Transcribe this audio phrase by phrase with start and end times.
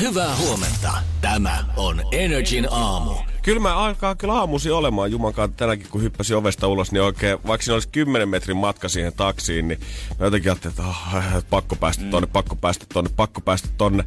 [0.00, 0.92] Hyvää huomenta.
[1.20, 3.14] Tämä on Energin aamu.
[3.42, 7.64] Kyllä mä alkaa kyllä aamusi olemaan Jumankaan tänäkin, kun hyppäsin ovesta ulos, niin oikein, vaikka
[7.64, 9.80] siinä olisi 10 metrin matka siihen taksiin, niin
[10.18, 14.04] mä jotenkin ajattelin, että oh, pakko päästä tonne, pakko päästä tonne, pakko päästä tonne.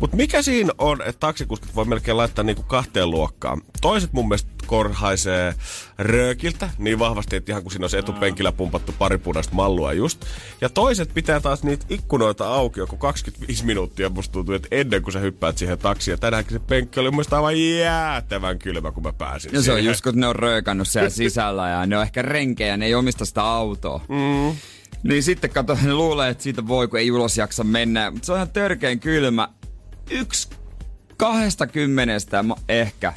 [0.00, 3.62] Mutta mikä siinä on, että taksikuskit voi melkein laittaa niinku kahteen luokkaan?
[3.80, 5.54] Toiset mun mielestä korhaisee
[5.98, 10.24] röökiltä niin vahvasti, että ihan kun siinä olisi etupenkillä pumpattu pari punaista mallua just.
[10.60, 14.08] Ja toiset pitää taas niitä ikkunoita auki joku 25 minuuttia.
[14.08, 16.12] Musta tuntuu, että ennen kuin sä hyppäät siihen taksiin.
[16.12, 19.84] Ja tänäänkin se penkki oli mun aivan jäätävän kylmä, kun mä pääsin No se on
[19.84, 23.24] just kun ne on röökannut siellä sisällä ja ne on ehkä renkejä, ne ei omista
[23.24, 24.00] sitä autoa.
[24.08, 24.56] Mm.
[25.02, 28.10] Niin sitten kato, ne luulee, että siitä voi, kun ei ulos jaksa mennä.
[28.10, 29.48] Mutta se on ihan törkeen kylmä.
[30.10, 30.48] Yksi
[31.16, 33.12] kahdesta kymmenestä ehkä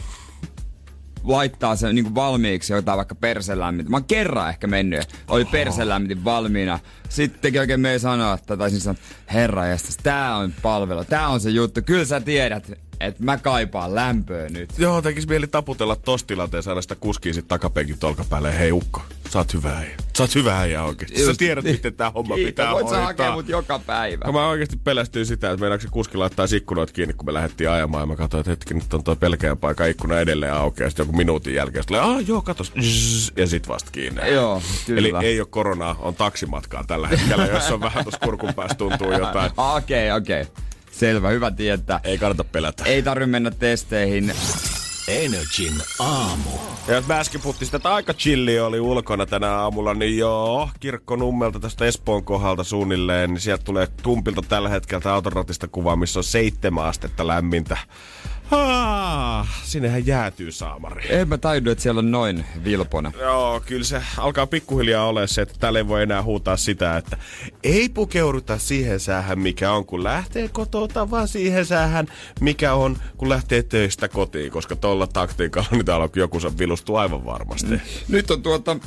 [1.23, 3.91] laittaa sen niin valmiiksi jotain vaikka perselämmitin.
[3.91, 6.79] Mä oon kerran ehkä mennyt oli perselämmitin valmiina.
[7.09, 9.01] Sitten oikein me ei sanoa, että taisin sanoa,
[9.33, 11.81] herra jästäs, tää on palvelu, tää on se juttu.
[11.85, 12.71] Kyllä sä tiedät,
[13.05, 14.69] että mä kaipaan lämpöä nyt.
[14.77, 18.59] Joo, tekis mieli taputella tossa tilanteessa aina sitä kuskiin sit takapenkin tolkapäälle.
[18.59, 19.95] Hei Ukko, sä oot hyvä äijä.
[20.17, 21.25] Sä oot hyvä äijä oikeesti.
[21.25, 21.75] Sä tiedät, niin.
[21.75, 23.05] miten tää homma Kiitos, pitää voit hoitaa.
[23.05, 24.31] hakea mut joka päivä.
[24.31, 28.01] Mä oikeasti pelästyin sitä, että meinaako se kuski laittaa ikkunoit kiinni, kun me lähdettiin ajamaan.
[28.01, 30.83] Ja mä katsoin, että hetki, nyt on tuo pelkeän paikan ikkuna edelleen auki.
[30.83, 32.73] Ja sitten joku minuutin jälkeen tulee, ah joo, katos.
[33.37, 34.31] Ja sit vasta kiinni.
[34.31, 35.19] Joo, kyllä.
[35.19, 39.11] Eli ei ole koronaa, on taksimatkaa tällä hetkellä, jos on vähän tuossa kurkun päässä tuntuu
[39.11, 39.51] jotain.
[39.77, 40.41] Okei, okei.
[40.41, 40.63] Okay.
[40.93, 41.99] Selvä, hyvä tietää.
[42.03, 42.83] Ei kannata pelätä.
[42.83, 44.33] Ei tarvi mennä testeihin.
[45.07, 46.49] Energin aamu.
[46.87, 50.69] Ja jos mä äsken puhuttiin sitä, että aika chilli oli ulkona tänä aamulla, niin joo,
[50.79, 56.23] kirkkonummelta tästä Espoon kohdalta suunnilleen, niin sieltä tulee tumpilta tällä hetkellä autoratista kuva, missä on
[56.23, 57.77] seitsemän astetta lämmintä.
[58.51, 61.03] Ah, sinnehän jäätyy saamari.
[61.09, 63.11] En mä tajunnut, että siellä on noin vilpona.
[63.19, 67.17] Joo, kyllä se alkaa pikkuhiljaa olla se, että täällä ei voi enää huutaa sitä, että
[67.63, 72.07] ei pukeuduta siihen säähän, mikä on, kun lähtee kotota, vaan siihen säähän,
[72.39, 76.95] mikä on, kun lähtee töistä kotiin, koska tuolla taktiikalla niin täällä on joku se vilustuu
[76.95, 77.81] aivan varmasti.
[78.07, 78.77] Nyt on tuota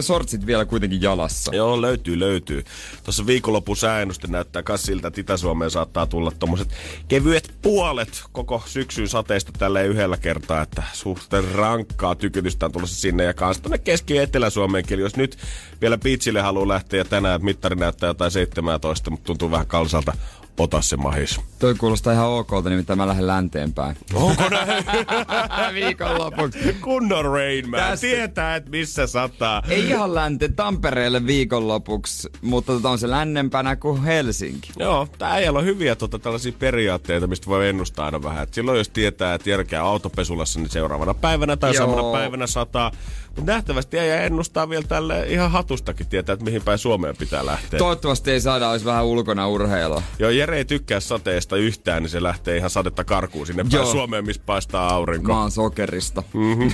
[0.00, 1.54] sortsit vielä kuitenkin jalassa.
[1.54, 2.64] Joo, löytyy, löytyy.
[3.04, 6.68] Tuossa viikonlopun sääennuste näyttää kas siltä, että Itä-Suomeen saattaa tulla tommoset
[7.08, 8.62] kevyet puolet koko
[9.04, 13.78] syksyn sateista tällä yhdellä kertaa, että suhteen rankkaa tykytystä on tulossa sinne ja kans tonne
[13.78, 14.98] Keski- ja Etelä-Suomeenkin.
[14.98, 15.38] Jos nyt
[15.80, 20.12] vielä beachille haluaa lähteä tänään mittari näyttää jotain 17, mutta tuntuu vähän kalsalta,
[20.58, 21.40] ota se mahis.
[21.58, 23.96] Toi kuulostaa ihan okolta, nimittäin mä lähden länteen päin.
[24.14, 24.84] Onko näin?
[25.74, 26.76] Viikonlopuksi.
[26.80, 27.80] Kunnon Rain Man.
[27.80, 29.62] Tästä- Tietää, että missä sataa.
[29.68, 34.72] Ei ihan länteen Tampereelle viikonlopuksi, mutta tota on se lännempänä kuin Helsinki.
[34.78, 38.42] Joo, tää äijällä on hyviä tota, tällaisia periaatteita, mistä voi ennustaa aina vähän.
[38.42, 41.86] Et silloin jos tietää, että järkeä autopesulassa, niin seuraavana päivänä tai Joo.
[41.86, 42.92] samana päivänä sataa.
[43.36, 47.78] Mutta nähtävästi äijä ennustaa vielä tälle ihan hatustakin tietää, että mihin päin Suomeen pitää lähteä.
[47.78, 50.02] Toivottavasti ei saada, olisi vähän ulkona urheilua.
[50.18, 53.92] Joo, Jere ei tykkää sateesta yhtään, niin se lähtee ihan sadetta karkuun sinne päin Joo.
[53.92, 55.32] Suomeen, missä paistaa aurinko.
[55.32, 56.22] Mä oon sokerista.
[56.32, 56.68] Mhm.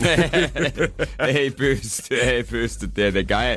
[1.34, 3.44] ei pysty, ei pysty tietenkään.
[3.46, 3.56] Ei.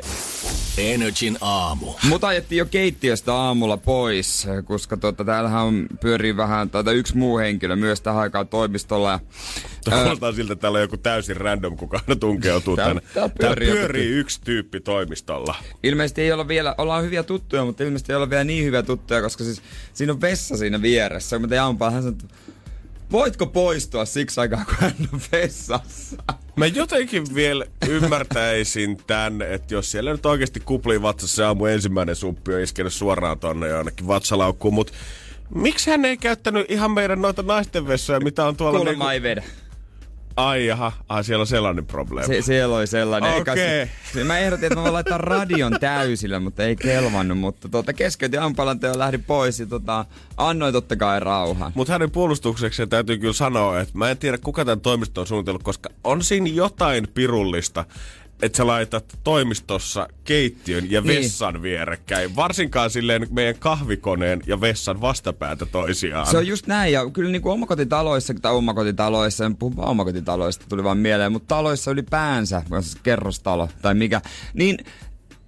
[0.78, 1.94] Energin aamu.
[2.08, 7.38] Mut ajettiin jo keittiöstä aamulla pois, koska tota, täällähän on, pyörii vähän tai yksi muu
[7.38, 9.10] henkilö myös tähän aikaan toimistolla.
[9.10, 9.20] Ja,
[9.90, 13.02] Kuulostaa siltä, että täällä on joku täysin random, kuka aina tunkeutuu Tää- tänne.
[13.14, 15.54] tää Tää pyörii joku pyörii yksi tyyppi toimistolla.
[15.82, 19.22] ilmeisesti ei olla vielä, ollaan hyviä tuttuja, mutta ilmeisesti ei olla vielä niin hyviä tuttuja,
[19.22, 19.62] koska siis
[19.92, 21.38] siinä on vessa siinä vieressä.
[21.38, 21.60] Mä tein
[21.92, 22.18] hän sanoi,
[23.12, 26.16] voitko poistua siksi aikaa, kun hän on vessassa?
[26.56, 32.16] Mä jotenkin vielä ymmärtäisin tän, että jos siellä nyt oikeasti kuplii vatsassa se aamu ensimmäinen
[32.16, 34.92] suppi on iskenyt suoraan tonne jonnekin vatsalaukkuun, mutta
[35.54, 39.42] miksi hän ei käyttänyt ihan meidän noita naisten vessoja, mitä on tuolla Kuulemma ei vedä.
[40.36, 42.34] Ai jaha, ai siellä on sellainen probleemi.
[42.34, 43.34] Se, siellä oli sellainen.
[43.40, 43.88] Okei.
[44.14, 47.38] se- Mä ehdotin, että mä voin laittaa radion täysillä, mutta ei kelvannut.
[47.38, 50.04] Mutta tuota, keskeytin ampalan teon lähdin pois ja tota,
[50.36, 51.72] annoin totta kai rauhan.
[51.74, 55.62] Mutta hänen puolustuksekseen täytyy kyllä sanoa, että mä en tiedä kuka tämän toimiston on suunnitellut,
[55.62, 57.84] koska on siinä jotain pirullista,
[58.44, 61.22] että sä laitat toimistossa keittiön ja Niin.
[61.22, 62.36] vessan vierekkäin.
[62.36, 66.26] Varsinkaan silleen meidän kahvikoneen ja vessan vastapäätä toisiaan.
[66.26, 70.64] Se on just näin, ja kyllä niin kuin omakotitaloissa, tai omakotitaloissa, en puhu vaan omakotitaloista,
[70.68, 74.20] tuli vaan mieleen, mutta taloissa ylipäänsä, se kerrostalo tai mikä,
[74.54, 74.78] niin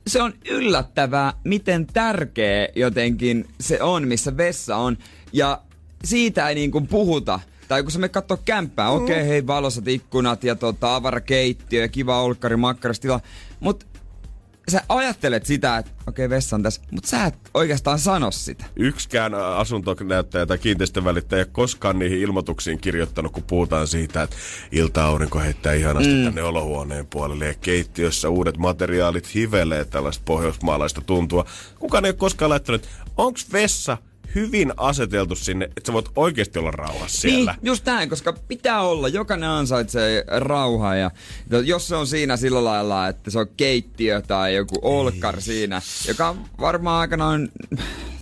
[0.06, 4.96] se on yllättävää, miten tärkeä jotenkin se on, missä vessa on.
[5.32, 5.60] Ja
[6.04, 7.40] siitä ei niin kuin puhuta.
[7.68, 11.88] Tai kun sä me katsoo kämppää, okei, okay, hei, valosat ikkunat ja tota, avarakeittiö ja
[11.88, 13.20] kiva olkkari, makkarastila.
[13.60, 13.86] Mut
[14.70, 18.64] sä ajattelet sitä, että okei, okay, vessa on tässä, mutta sä et oikeastaan sano sitä.
[18.76, 24.36] Yksikään asuntonäyttäjä tai kiinteistövälittäjä ei koskaan niihin ilmoituksiin kirjoittanut, kun puhutaan siitä, että
[24.72, 26.24] ilta-aurinko heittää ihanasti mm.
[26.24, 31.44] tänne olohuoneen puolelle ja keittiössä uudet materiaalit hivelee tällaista pohjoismaalaista tuntua.
[31.78, 33.98] Kukaan ei ole koskaan laittanut, onko vessa
[34.34, 37.52] hyvin aseteltu sinne, että sä voit oikeasti olla rauhassa siellä.
[37.52, 39.08] Niin, just näin, koska pitää olla.
[39.08, 41.10] Jokainen ansaitsee rauhaa ja
[41.64, 45.42] jos se on siinä sillä lailla, että se on keittiö tai joku olkar niin.
[45.42, 47.48] siinä, joka on varmaan aikanaan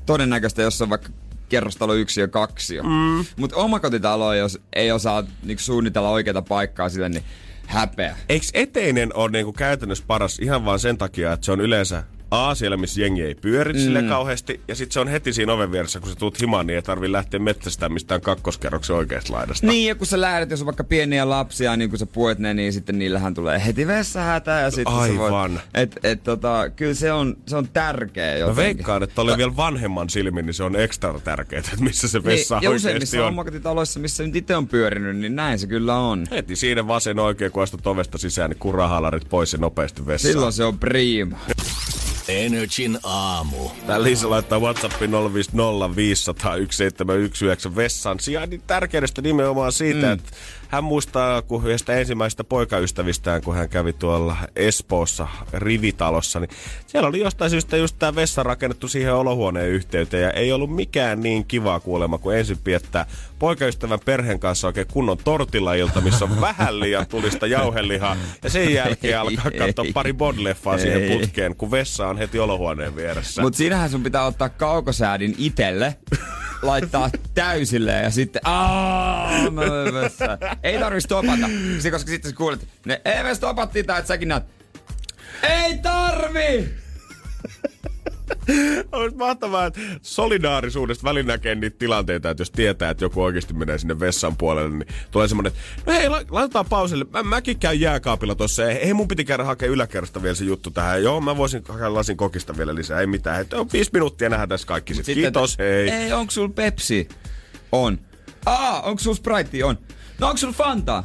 [0.07, 1.09] todennäköistä, jos on vaikka
[1.49, 2.83] kerrostalo yksi ja kaksi.
[2.83, 3.25] Mm.
[3.37, 7.25] Mutta omakotitalo, jos ei osaa niin suunnitella oikeita paikkaa sille, niin
[7.67, 8.17] häpeä.
[8.29, 12.05] Eikö eteinen ole niinku käytännössä paras ihan vaan sen takia, että se on yleensä
[12.35, 13.79] A, siellä missä jengi ei pyöri mm.
[13.79, 16.77] sille kauheasti, ja sitten se on heti siinä oven vieressä, kun sä tuut himaan, niin
[16.77, 19.67] ei tarvi lähteä metsästään mistään kakkoskerroksen oikeasta laidasta.
[19.67, 22.55] Niin, ja kun sä lähdet, jos on vaikka pieniä lapsia, niin kun sä puet ne,
[22.55, 25.53] niin sitten niillähän tulee heti vessahätä, ja sitten Aivan.
[25.53, 28.63] Voit, et, et, tota, kyllä se on, se on tärkeä jotenkin.
[28.63, 32.25] Mä veikkaan, että oli vielä vanhemman silmin, niin se on ekstra tärkeää, että missä se
[32.25, 33.29] vessa niin, ja missä on.
[33.29, 36.27] omakotitaloissa, missä nyt itse on pyörinyt, niin näin se kyllä on.
[36.31, 40.33] Heti siinä vasen oikein, kun astut ovesta sisään, niin kurahalarit pois ja nopeasti vessaan.
[40.33, 41.39] Silloin se on prima.
[42.29, 43.69] Energin aamu.
[43.87, 45.17] Tää Liisa laittaa WhatsAppin 050501719
[47.77, 50.13] vessan sijainnin tärkeydestä nimenomaan siitä, mm.
[50.13, 50.33] että
[50.75, 56.51] hän muistaa, kun yhdestä ensimmäistä poikaystävistään, kun hän kävi tuolla Espoossa rivitalossa, niin
[56.87, 61.21] siellä oli jostain syystä just tämä vessa rakennettu siihen olohuoneen yhteyteen ja ei ollut mikään
[61.21, 63.07] niin kivaa kuolema kuin ensin piettää
[63.39, 68.17] poikaystävän perheen kanssa oikein kunnon tortilailta, missä on vähän liian tulista jauhelihaa.
[68.43, 73.43] Ja sen jälkeen alkaa katsoa pari bodleffaa siihen putkeen, kun vessa on heti olohuoneen vieressä.
[73.43, 75.97] Mutta siinähän sun pitää ottaa kaukosäädin itelle
[76.67, 79.63] laittaa täysille ja sitten aah, mä
[80.63, 81.47] Ei tarvi stopata,
[81.91, 84.45] koska sitten sä kuulet, ne ei me stopattiin tää, että säkin näet.
[85.43, 86.75] Ei tarvi!
[88.93, 93.79] Olisi mahtavaa, että solidaarisuudesta välin näkee niitä tilanteita, että jos tietää, että joku oikeasti menee
[93.79, 97.07] sinne vessan puolelle, niin tulee semmoinen, että no hei, laitetaan pauselle.
[97.11, 98.65] Mä, mäkin käyn jääkaapilla tuossa.
[98.65, 101.03] Hei, mun piti käydä hakea yläkerrasta vielä se juttu tähän.
[101.03, 103.01] Joo, mä voisin hakea lasin kokista vielä lisää.
[103.01, 103.41] Ei mitään.
[103.41, 104.95] Että on viisi minuuttia nähdään tässä kaikki.
[104.95, 105.05] Sit.
[105.05, 105.91] Kiitos, hei.
[105.91, 107.09] Ei, onko sul Pepsi?
[107.73, 107.99] On.
[108.47, 109.65] Aa, onko sul Sprite?
[109.65, 109.79] On.
[110.19, 111.05] No onko sul Fanta?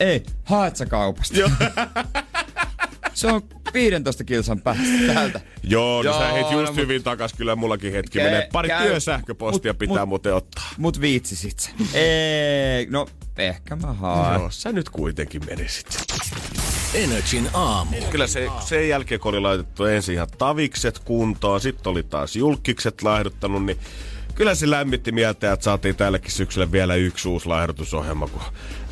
[0.00, 0.22] Ei.
[0.44, 1.38] Haet sä kaupasta?
[1.38, 1.50] Joo.
[3.16, 3.42] Se on
[3.74, 5.40] 15 kilsan päästä täältä.
[5.62, 7.04] Joo, no Joo, sä heit just no, hyvin mut...
[7.04, 7.32] takas.
[7.32, 8.48] Kyllä mullakin hetki ke- menee.
[8.52, 8.88] Pari käy...
[8.88, 10.64] työsähköpostia mut, pitää mut, muuten ottaa.
[10.78, 11.70] Mut viitsisit sä.
[11.98, 13.06] Ei, no
[13.38, 14.40] ehkä mä haen.
[14.40, 15.96] Joo, sä nyt kuitenkin menisit.
[16.94, 17.96] Energin aamu.
[18.10, 23.02] Kyllä se, sen jälkeen, kun oli laitettu ensin ihan tavikset kuntoon, sitten oli taas julkikset
[23.02, 23.78] laihduttanut, niin
[24.34, 28.42] kyllä se lämmitti mieltä, että saatiin tällekin syksyllä vielä yksi uusi laihdutusohjelma, kun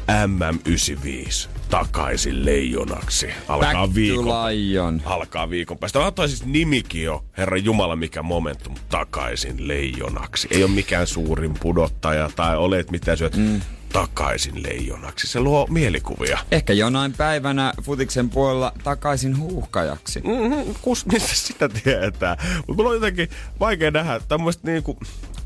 [0.09, 3.27] MM95 takaisin leijonaksi.
[3.49, 5.03] Alkaa Back viikon, lion.
[5.05, 5.99] Alkaa viikon päästä.
[5.99, 10.49] Mä siis nimikin jo, herra Jumala, mikä momentum, takaisin leijonaksi.
[10.51, 13.37] Ei ole mikään suurin pudottaja tai olet mitä syöt.
[13.37, 13.61] Mm
[13.95, 15.27] takaisin leijonaksi.
[15.27, 16.39] Se luo mielikuvia.
[16.51, 20.21] Ehkä jonain päivänä futiksen puolella takaisin huuhkajaksi.
[20.21, 22.37] Mm-hmm, kus, mistä sitä tietää?
[22.57, 23.29] Mutta mulla on jotenkin
[23.61, 24.21] vaikea nähdä.
[24.29, 24.99] Tämä niin kuin,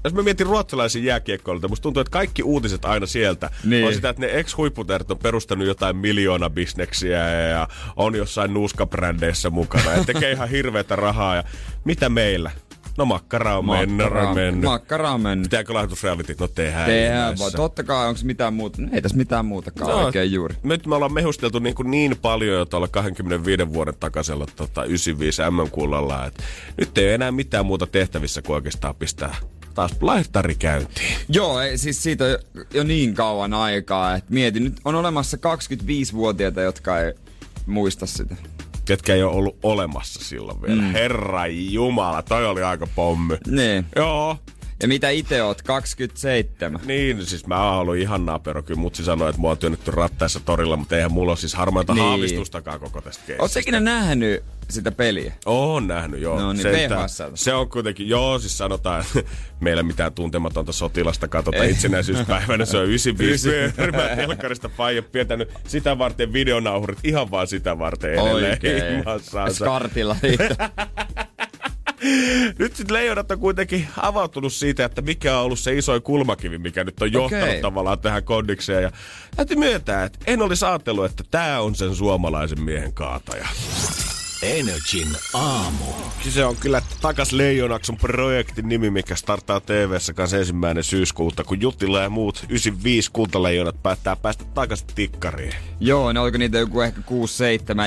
[0.04, 3.86] jos mä mietin ruotsalaisia jääkiekkoilijoita, musta tuntuu, että kaikki uutiset aina sieltä niin.
[3.86, 9.92] on sitä, että ne ex-huipputerät on perustanut jotain miljoona bisneksiä ja on jossain nuuskabrändeissä mukana
[9.92, 11.36] ja tekee ihan hirveätä rahaa.
[11.36, 11.44] Ja
[11.84, 12.50] mitä meillä?
[12.98, 14.64] No makkara on makkara, mennyt.
[14.64, 15.44] Makkara on mennyt.
[15.44, 16.36] Pitääkö lahjoitusreality?
[16.40, 16.86] No tehdään.
[16.86, 17.52] Tehdään vaan.
[17.52, 18.82] Totta kai, onko mitään muuta?
[18.82, 20.54] No, ei tässä mitään muutakaan no, oikein juuri.
[20.62, 25.42] Nyt me ollaan mehusteltu niin, kuin niin paljon jo tuolla 25 vuoden takaisella tota, 95
[25.50, 26.42] MM-kullalla, että
[26.76, 29.36] nyt ei ole enää mitään muuta tehtävissä kuin oikeastaan pistää
[29.74, 31.16] taas laihtari käyntiin.
[31.28, 32.38] Joo, siis siitä on jo,
[32.74, 37.14] jo niin kauan aikaa, että mietin, nyt on olemassa 25-vuotiaita, jotka ei
[37.66, 38.36] muista sitä
[38.88, 40.82] ketkä ei ole ollut olemassa silloin vielä.
[40.82, 40.92] Mm.
[40.92, 43.36] Herra Jumala, toi oli aika pommi.
[43.46, 43.86] Niin.
[43.96, 44.36] Joo.
[44.82, 46.80] Ja mitä itse oot, 27?
[46.84, 48.62] Niin, siis mä oon ollut ihan naapero.
[48.62, 51.94] Kyllä mutsi sanoi, että mua on työnnetty rattaissa torilla, mutta eihän mulla ole siis harmaita
[51.94, 52.04] niin.
[52.04, 53.42] haavistustakaan koko tästä keisistä.
[53.42, 55.32] Oot ikinä nähnyt sitä peliä?
[55.46, 56.40] Oon nähnyt, joo.
[56.40, 59.30] No niin, se, se on kuitenkin, joo, siis sanotaan, että
[59.60, 62.64] meillä mitään tuntematonta sotilasta katsota itsenäisyyspäivänä.
[62.64, 68.50] Se on 95 pyörimään telkkarista faija pitänyt sitä varten videonauhurit ihan vaan sitä varten edelleen.
[68.50, 69.04] Oikein.
[69.52, 70.16] Skartilla.
[72.58, 76.84] nyt sitten leijonat on kuitenkin avautunut siitä, että mikä on ollut se isoin kulmakivi, mikä
[76.84, 77.60] nyt on johtanut okay.
[77.60, 78.82] tavallaan tähän kondikseen.
[78.82, 78.90] Ja
[79.36, 83.48] täytyy myöntää, että en olisi ajatellut, että tämä on sen suomalaisen miehen kaataja.
[84.42, 85.84] Energin aamu.
[86.30, 92.02] Se on kyllä Takas Leijonakson projektin nimi, mikä starttaa TV-ssä kanssa ensimmäinen syyskuuta, kun Juttila
[92.02, 95.54] ja muut 95 kultaleijonat päättää päästä takaisin tikkariin.
[95.80, 97.04] Joo, ne oliko niitä joku ehkä 6-7.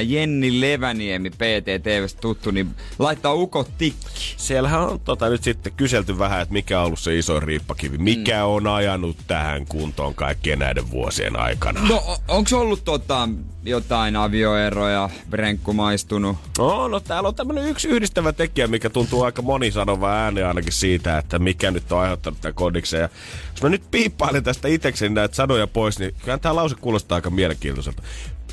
[0.05, 4.36] Jenni Leväniemi, PTTVstä tuttu, niin laittaa ukot tikki.
[4.38, 7.98] Siellähän on tota, nyt sitten kyselty vähän, että mikä on ollut se iso riippakivi.
[7.98, 8.50] Mikä mm.
[8.50, 11.81] on ajanut tähän kuntoon kaikkien näiden vuosien aikana?
[11.89, 13.29] No, onko ollut tota,
[13.63, 16.38] jotain avioeroja, brenkku maistunut?
[16.58, 20.74] No, no täällä on tämmönen yksi yhdistävä tekijä, mikä tuntuu aika moni sanova ääni ainakin
[20.74, 23.01] siitä, että mikä nyt on aiheuttanut tämän kodiksen.
[23.01, 23.10] Ja
[23.51, 27.30] jos mä nyt piippailen tästä itsekseni näitä sanoja pois, niin kyllä tämä lause kuulostaa aika
[27.30, 28.03] mielenkiintoiselta.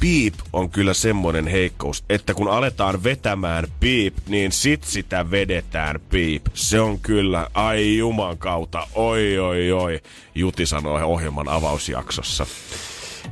[0.00, 6.46] Piip on kyllä semmoinen heikkous, että kun aletaan vetämään piip, niin sit sitä vedetään piip.
[6.54, 10.00] Se on kyllä, ai juman kautta, oi oi oi,
[10.34, 12.46] Juti sanoi ohjelman avausjaksossa.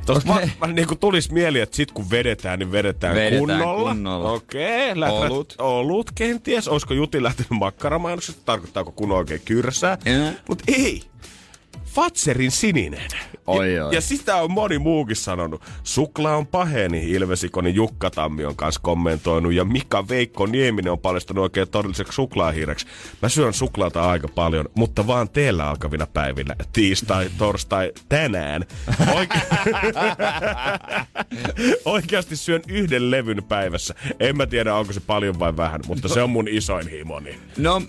[0.05, 0.45] Tuosta okay.
[0.45, 3.89] mä, mä niin kuin tulis mieli, että sit kun vedetään, niin vedetään, Vedetään kunnolla.
[3.89, 4.31] kunnolla.
[4.31, 5.55] Okei, okay, Olut.
[5.57, 6.67] Olut kenties.
[6.67, 8.41] Olisiko Juti lähtenyt makkaramainoksesta?
[8.45, 9.97] Tarkoittaako kun oikein kyrsää?
[10.05, 10.33] Ää.
[10.49, 11.03] Mut ei.
[11.97, 13.07] Fatserin sininen.
[13.47, 13.95] Oi, ja, oi.
[13.95, 15.61] ja sitä on moni muukin sanonut.
[15.83, 19.53] Suklaa on paheni, Ilvesikoni Jukka Tammi on kanssa kommentoinut.
[19.53, 22.87] Ja Mika Veikko Nieminen on paljastanut oikein todelliseksi suklaahiireksi.
[23.21, 26.55] Mä syön suklaata aika paljon, mutta vaan teellä alkavina päivinä.
[26.73, 28.65] Tiistai, torstai, tänään.
[29.01, 29.39] Oike-
[31.85, 33.95] Oikeasti syön yhden levyn päivässä.
[34.19, 37.39] En mä tiedä, onko se paljon vai vähän, mutta se on mun isoin himoni.
[37.57, 37.81] No,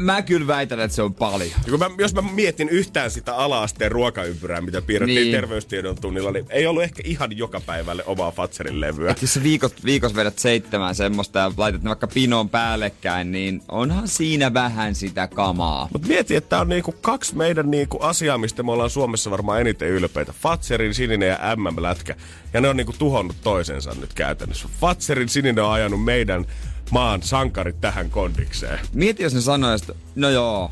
[0.00, 1.50] mä kyllä väitän, että se on paljon.
[1.64, 5.32] Ja kun mä, jos mä mietin yhtään sitä ala-asteen ruokaympyrää, mitä piirrettiin Niin.
[5.32, 9.14] terveystiedon tunnilla, niin ei ollut ehkä ihan joka päivälle omaa Fatserin levyä.
[9.22, 9.42] Jos sä
[9.84, 15.26] viikos, vedät seitsemän semmoista ja laitat ne vaikka pinoon päällekkäin, niin onhan siinä vähän sitä
[15.28, 15.88] kamaa.
[15.92, 19.60] Mutta mieti, että tää on niinku kaksi meidän niinku asiaa, mistä me ollaan Suomessa varmaan
[19.60, 20.32] eniten ylpeitä.
[20.42, 22.14] Fatserin sininen ja MM-lätkä.
[22.52, 24.68] Ja ne on niinku tuhonnut toisensa nyt käytännössä.
[24.80, 26.46] Fatserin sininen on ajanut meidän
[26.90, 28.78] maan sankarit tähän kondikseen.
[28.92, 30.70] Mieti, jos ne sanois, että no joo,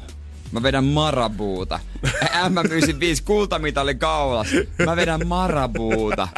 [0.53, 1.81] mä vedän marabuuta.
[2.25, 4.47] M95 kultamitali kaulas.
[4.87, 6.29] Mä vedän marabuuta.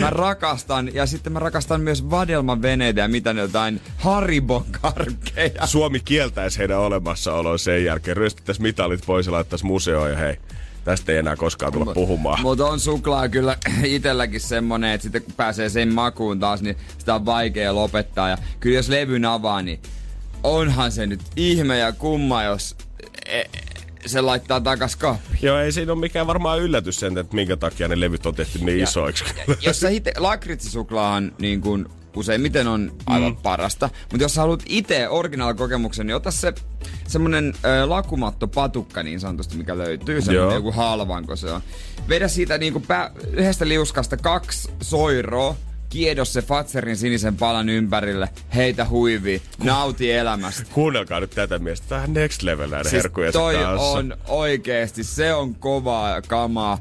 [0.00, 5.66] Mä rakastan, ja sitten mä rakastan myös vadelman veneitä ja mitä ne jotain haribokarkkeja.
[5.66, 8.16] Suomi kieltäisi heidän olemassaolon sen jälkeen.
[8.16, 10.36] Ryöstettäisiin mitalit pois ja laittaisi museoon ja hei,
[10.88, 12.42] tästä ei enää koskaan tulla puhumaan.
[12.42, 17.14] Mutta on suklaa kyllä itelläkin semmonen, että sitten kun pääsee sen makuun taas, niin sitä
[17.14, 18.28] on vaikea lopettaa.
[18.28, 19.80] Ja kyllä jos levyn avaa, niin
[20.42, 22.76] onhan se nyt ihme ja kumma, jos
[23.26, 23.44] e-
[24.06, 25.38] se laittaa takas kaappiin.
[25.42, 28.58] Joo, ei siinä ole mikään varmaan yllätys sen, että minkä takia ne levyt on tehty
[28.58, 29.24] niin isoiksi.
[29.66, 31.86] Jos sä itse, lakritsisuklaahan niin kuin
[32.18, 33.42] useimmiten on aivan mm.
[33.42, 33.90] parasta.
[34.10, 36.52] Mutta jos sä haluat itse originaalikokemuksen, niin ota se
[37.06, 40.20] semmonen ö, lakumatto patukka niin sanotusti, mikä löytyy.
[40.22, 41.60] Semmonen joku halvanko se on.
[42.08, 45.56] Vedä siitä niinku pää, yhdestä liuskasta kaksi soiroa,
[45.88, 50.62] kiedo se Fatserin sinisen palan ympärille, heitä huivi, nauti elämästä.
[50.74, 51.86] Kuunnelkaa nyt tätä miestä.
[51.88, 53.86] Tämä on next level näiden Siis herkkujen toi kanssa.
[53.86, 56.78] on oikeesti, se on kovaa kamaa.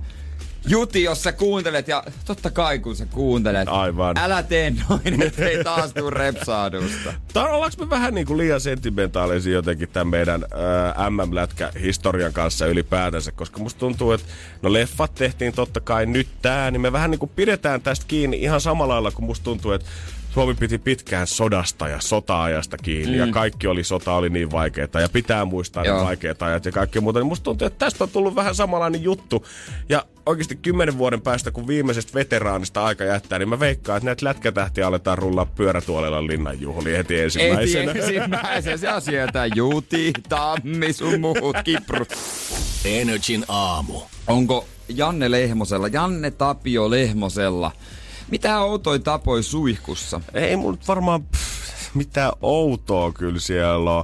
[0.67, 4.17] Juti, jos sä kuuntelet, ja totta kai kun sä kuuntelet, Aivan.
[4.17, 7.13] älä tee noin, ettei taas tuu repsaadusta.
[7.33, 13.31] Tai ollaanko me vähän niin kuin liian sentimentaalisia jotenkin tämän meidän äh, MM-lätkä-historian kanssa ylipäätänsä,
[13.31, 14.27] koska musta tuntuu, että
[14.61, 18.37] no leffat tehtiin totta kai nyt tää, niin me vähän niin kuin pidetään tästä kiinni
[18.37, 19.87] ihan samalla lailla, kun musta tuntuu, että
[20.33, 23.19] Suomi piti pitkään sodasta ja sota-ajasta kiinni mm.
[23.19, 26.03] ja kaikki oli, sota oli niin vaikeaa ja pitää muistaa ne Joo.
[26.03, 27.19] vaikeat ajat ja kaikkea muuta.
[27.19, 29.45] Niin musta tuntuu, että tästä on tullut vähän samanlainen juttu.
[29.89, 34.25] Ja oikeasti kymmenen vuoden päästä, kun viimeisestä veteraanista aika jättää, niin mä veikkaan, että näitä
[34.25, 37.91] lätkätähtiä aletaan rullaa pyörätuolella linnanjuhliin heti ensimmäisenä.
[37.91, 42.09] Eti ensimmäisenä se sieltä Juti, Tammi, sun muut kiprut.
[42.85, 44.01] Energin aamu.
[44.27, 47.71] Onko Janne Lehmosella, Janne Tapio Lehmosella,
[48.31, 50.21] mitä outoja tapoi suihkussa?
[50.33, 54.03] Ei mun nyt varmaan pff, mitään outoa kyllä siellä on.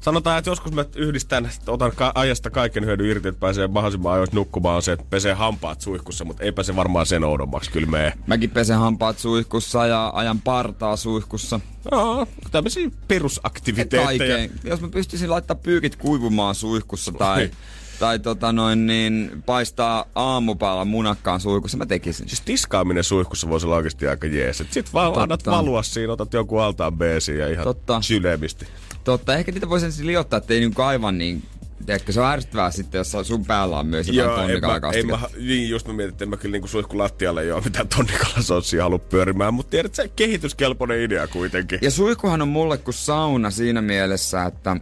[0.00, 4.36] Sanotaan, että joskus mä yhdistän, otan ka- ajasta kaiken hyödyn irti, että pääsee mahdollisimman ajoissa
[4.36, 8.12] nukkumaan, on se, että pesee hampaat suihkussa, mutta eipä se varmaan sen oudommaksi kyllä mene.
[8.26, 11.60] Mäkin pesen hampaat suihkussa ja ajan partaa suihkussa.
[11.92, 14.36] Joo, tämmöisiä perusaktiviteetteja.
[14.36, 14.50] Kaiken.
[14.64, 17.50] Jos mä pystyisin laittaa pyykit kuivumaan suihkussa tai,
[17.98, 22.28] tai tota noin niin, paistaa aamupala munakkaan suihkussa, mä tekisin.
[22.28, 24.60] Siis tiskaaminen suihkussa voisi olla oikeasti aika jees.
[24.60, 25.22] Et sit vaan Totta.
[25.22, 28.02] annat valua siinä, otat jonkun altaan beesiin ja ihan Totta.
[28.02, 28.66] sylemisti.
[29.04, 31.42] Totta, ehkä niitä voisi ensin liottaa, ettei niinku aivan niin...
[31.86, 34.60] Tiedätkö, se on ärsyttävää sitten, jos sun päällä on myös jotain
[35.06, 38.82] mä, niin just mä mietin, että en mä kyllä niinku suihku lattialle joo mitään tonnikalasotsia
[38.82, 41.78] halua pyörimään, mutta tiedät, se kehityskelpoinen idea kuitenkin.
[41.82, 44.76] Ja suihkuhan on mulle kuin sauna siinä mielessä, että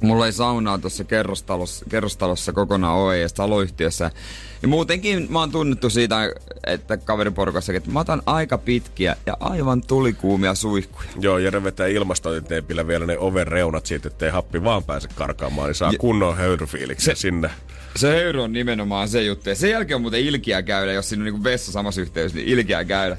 [0.00, 4.10] Mulla ei saunaa tuossa kerrostalossa, kerrostalossa kokonaan ole ja taloyhtiössä.
[4.62, 6.16] Ja muutenkin mä oon tunnettu siitä,
[6.66, 11.08] että kaveriporukassa, että mä otan aika pitkiä ja aivan tulikuumia suihkuja.
[11.20, 15.74] Joo, Jere vetää ilmastointiteipillä vielä ne oven reunat siitä, ettei happi vaan pääse karkaamaan, niin
[15.74, 17.50] saa ja, kunnon höyryfiiliksen sinne.
[17.96, 19.48] Se höyry on nimenomaan se juttu.
[19.48, 22.48] Ja sen jälkeen on muuten ilkiä käydä, jos siinä on niin vessa samassa yhteydessä, niin
[22.48, 23.16] ilkiä käydä.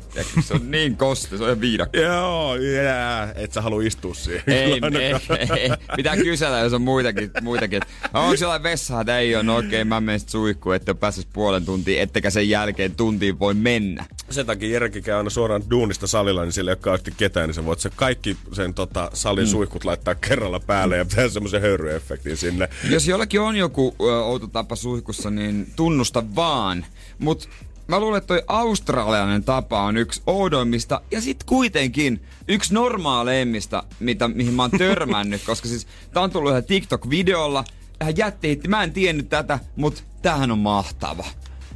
[0.47, 1.97] Se on niin koste, se on ihan viidakko.
[1.97, 3.29] Joo, yeah.
[3.35, 4.43] et sä halua istua siihen.
[4.47, 5.13] Ei, ei,
[5.57, 7.31] ei, Pitää kysellä, jos on muitakin.
[7.41, 7.81] muitakin.
[8.13, 11.65] Onko jollain vessaa, että ei ole, no okei, okay, mä menen suihkuun, että pääsis puolen
[11.65, 14.05] tuntia, ettekä sen jälkeen tuntiin voi mennä.
[14.29, 17.53] Sen takia Jerki käy aina suoraan duunista salilla, niin sillä ei ole kauheasti ketään, niin
[17.53, 19.49] sä voit se kaikki sen tota, salin mm.
[19.49, 22.69] suihkut laittaa kerralla päälle ja tehdä semmoisen höyryefektin sinne.
[22.89, 26.85] Jos jollakin on joku ö, outo tapa suihkussa, niin tunnusta vaan.
[27.19, 27.49] Mut
[27.87, 34.27] mä luulen, että toi australialainen tapa on yksi oudoimmista ja sit kuitenkin yksi normaaleimmista, mitä,
[34.27, 37.63] mihin mä oon törmännyt, koska siis tää on tullut ihan TikTok-videolla,
[38.01, 41.25] ihan jättihitti, mä en tiennyt tätä, mutta tämähän on mahtava.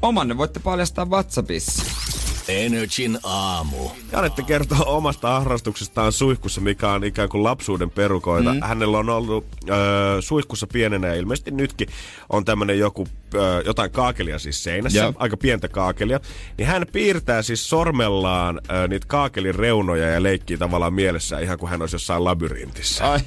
[0.02, 1.84] Omanne voitte paljastaa WhatsAppissa.
[2.48, 3.90] Energin aamu.
[4.12, 8.54] Janette kertoo omasta harrastuksestaan suihkussa, mikä on ikään kuin lapsuuden perukoita.
[8.54, 8.62] Mm.
[8.62, 9.76] Hänellä on ollut äh,
[10.20, 11.88] suihkussa pienenä ja ilmeisesti nytkin
[12.30, 15.16] on tämmöinen joku, äh, jotain kaakelia siis seinässä, yep.
[15.20, 16.20] aika pientä kaakelia.
[16.58, 21.70] Niin hän piirtää siis sormellaan äh, niitä kaakelin reunoja ja leikkii tavallaan mielessä ihan kuin
[21.70, 23.12] hän olisi jossain labyrintissä.
[23.12, 23.20] Ai.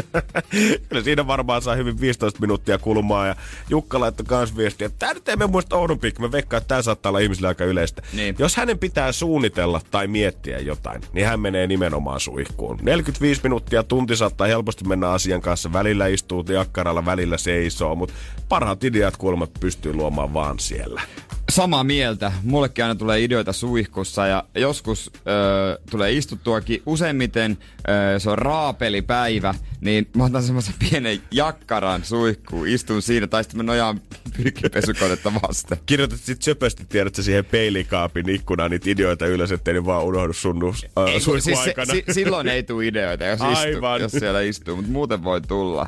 [0.88, 3.36] Kyllä siinä varmaan saa hyvin 15 minuuttia kulmaa ja
[3.70, 6.82] Jukka laittoi kans viestiä, että tämä nyt ei me muista oudumpi, me veikkaa, että tämä
[6.82, 8.02] saattaa olla ihmisille aika yleistä.
[8.12, 8.21] Niin.
[8.22, 8.36] Niin.
[8.38, 12.78] Jos hänen pitää suunnitella tai miettiä jotain, niin hän menee nimenomaan suihkuun.
[12.82, 15.72] 45 minuuttia tunti saattaa helposti mennä asian kanssa.
[15.72, 18.14] Välillä istuu jakkaralla, välillä seisoo, mutta
[18.48, 21.02] parhaat ideat kuulemma pystyy luomaan vaan siellä
[21.50, 22.32] samaa mieltä.
[22.42, 26.82] Mullekin aina tulee ideoita suihkussa ja joskus öö, tulee istuttuakin.
[26.86, 27.58] Useimmiten
[27.88, 33.58] öö, se on raapelipäivä, niin mä otan semmoisen pienen jakkaran suihkuun, istun siinä tai sitten
[33.58, 34.00] mä nojaan
[34.36, 35.78] pyrkipesukonetta vasten.
[35.86, 40.62] Kirjoitat sit söpösti, tiedätkö, siihen peilikaapin ikkunaan niitä ideoita ylös, ettei ne vaan unohdu sun
[40.98, 43.96] äh, ei, siis se, si, silloin ei tule ideoita, jos, Aivan.
[43.96, 45.86] Istu, jos siellä istuu, mutta muuten voi tulla.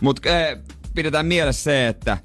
[0.00, 0.58] Mutta äh,
[0.94, 2.18] pidetään mielessä se, että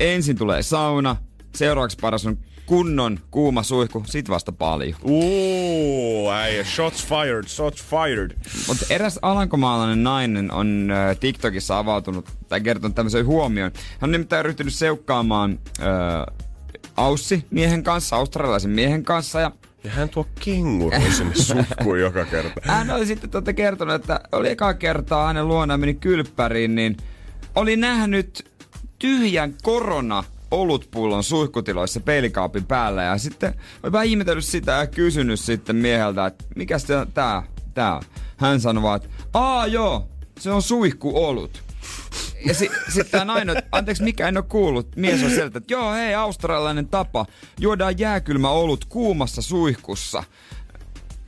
[0.00, 1.16] ensin tulee sauna,
[1.58, 4.94] Seuraavaksi paras on kunnon kuuma suihku, sit vasta paljon.
[5.02, 8.30] Uuu, äijä, shots fired, shots fired.
[8.68, 13.70] Mutta eräs alankomaalainen nainen on äh, TikTokissa avautunut tai kertonut tämmöisen huomioon.
[14.00, 16.34] Hän on nimittäin ryhtynyt seukkaamaan äh,
[16.96, 19.52] Aussi miehen kanssa, australialaisen miehen kanssa ja
[19.84, 22.60] ja hän tuo kenguruja sinne suhkuun joka kerta.
[22.72, 26.96] Hän oli sitten tuota kertonut, että oli eka kertaa hänen luonaan meni kylppäriin, niin
[27.54, 28.50] oli nähnyt
[28.98, 35.76] tyhjän korona olutpullon suihkutiloissa peilikaapin päällä ja sitten oli vähän ihmetellyt sitä ja kysynyt sitten
[35.76, 37.42] mieheltä, että mikä se tää,
[37.74, 38.02] tää on.
[38.36, 40.08] Hän sanoi vaan, että aa joo,
[40.38, 41.62] se on suihkuolut.
[42.46, 45.92] Ja si, sitten tämä nainen, anteeksi mikä en ole kuullut, mies on sieltä, että joo
[45.92, 47.26] hei, australialainen tapa,
[47.60, 50.24] juodaan jääkylmä olut kuumassa suihkussa.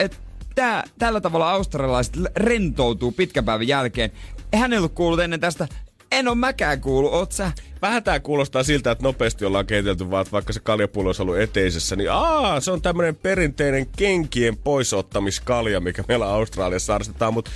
[0.01, 0.21] Et
[0.55, 4.11] tää, tällä tavalla australialaiset rentoutuu pitkän päivän jälkeen.
[4.55, 5.69] Hän ei ollut kuullut ennen tästä
[6.11, 7.53] en ole mäkään kuullut, oot sä?
[7.83, 11.39] Vähän tää kuulostaa siltä, että nopeasti ollaan keitelty vaan, että vaikka se kaljapullo olisi ollut
[11.39, 17.51] eteisessä, niin aa, se on tämmönen perinteinen kenkien poisottamiskalja, mikä meillä Australiassa arstetaan, mutta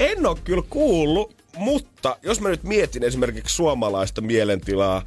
[0.00, 5.02] en ole kyllä kuullut, mutta jos mä nyt mietin esimerkiksi suomalaista mielentilaa,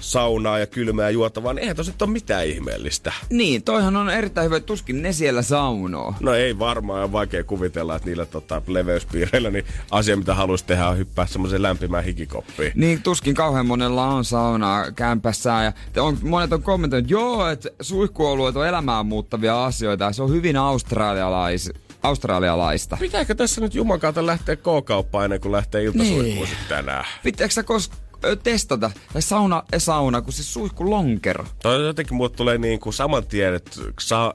[0.00, 3.12] saunaa ja kylmää juotavaa, niin eihän tosi ole mitään ihmeellistä.
[3.30, 6.14] Niin, toihan on erittäin hyvä, tuskin ne siellä saunoo.
[6.20, 10.88] No ei varmaan, on vaikea kuvitella, että niillä tota, leveyspiireillä niin asia, mitä haluaisi tehdä,
[10.88, 12.72] on hyppää semmoisen lämpimään hikikoppiin.
[12.74, 15.74] Niin, tuskin kauhean monella on saunaa kämpässään.
[15.94, 20.30] Ja on, monet on kommentoinut, joo, että suihkuolueet on elämään muuttavia asioita ja se on
[20.30, 21.70] hyvin australialais,
[22.02, 22.96] australialaista.
[23.00, 26.68] Pitääkö tässä nyt jumakauta lähteä K-kauppaan ennen kuin lähtee iltasuihkuun niin.
[26.68, 27.04] tänään?
[27.22, 28.04] Pitääkö sä kos-
[28.42, 28.90] testata.
[29.12, 31.44] Tai sauna, sauna, kun siis suihku lonkero.
[31.62, 34.34] Toi jotenkin mulle tulee niin kuin saman tien, että sa, äh,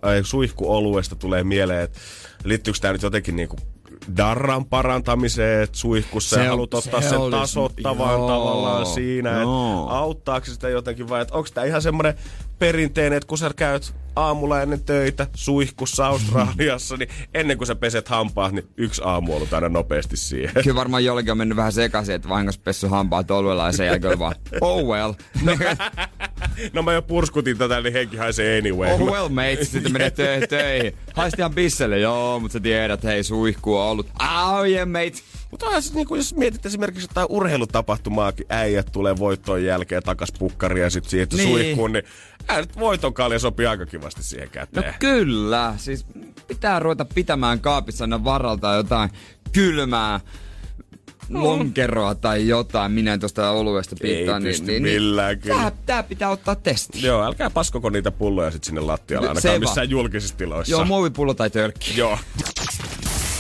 [1.16, 2.00] tulee mieleen, että
[2.44, 3.60] liittyykö tämä nyt jotenkin niin kuin
[4.18, 9.30] darran parantamiseen suihkussa se, ja haluat ottaa se sen olisi, tasottavan joo, tavallaan siinä.
[9.30, 9.50] Että
[9.90, 12.14] auttaako sitä jotenkin vai että onko tämä ihan semmoinen
[12.60, 18.08] perinteinen, että kun sä käyt aamulla ennen töitä suihkussa Australiassa, niin ennen kuin sä peset
[18.08, 20.64] hampaat, niin yksi aamu on aina nopeasti siihen.
[20.64, 24.20] Kyllä varmaan jollekin on mennyt vähän sekaisin, että vahingossa pessy hampaat oluella ja sen jälkeen
[24.20, 25.14] vaan, oh well.
[26.74, 28.92] no mä jo purskutin tätä, niin henki haisee anyway.
[28.92, 30.94] Oh well mate, sitten menee tö- töihin.
[31.14, 34.12] Haisti ihan bisselle, joo, mutta sä tiedät, hei suihku on ollut.
[34.22, 35.22] Oh yeah mate.
[35.52, 40.30] Mutta onhan se, niin kuin, jos mietit esimerkiksi jotain urheilutapahtumaakin, äijät tulee voittoon jälkeen takas
[40.40, 41.50] pukkaria ja sitten siihen niin.
[41.50, 42.04] suihkuun, niin
[42.58, 44.86] nyt voiton kalja sopii aika kivasti siihen käteen.
[44.86, 46.06] No kyllä, siis
[46.48, 49.10] pitää ruveta pitämään kaapissa aina varalta jotain
[49.52, 50.20] kylmää
[51.30, 54.36] lonkeroa tai jotain, minä en tuosta oluesta piittaa.
[54.36, 55.56] Ei niin, pysty niin, millään niin, kyllä.
[55.56, 57.06] tää, tää, pitää ottaa testi.
[57.06, 60.72] Joo, älkää paskoko niitä pulloja sit sinne lattialle, ainakaan missään julkisissa tiloissa.
[60.72, 61.98] Joo, muovipullo tai tölkki.
[61.98, 62.18] Joo.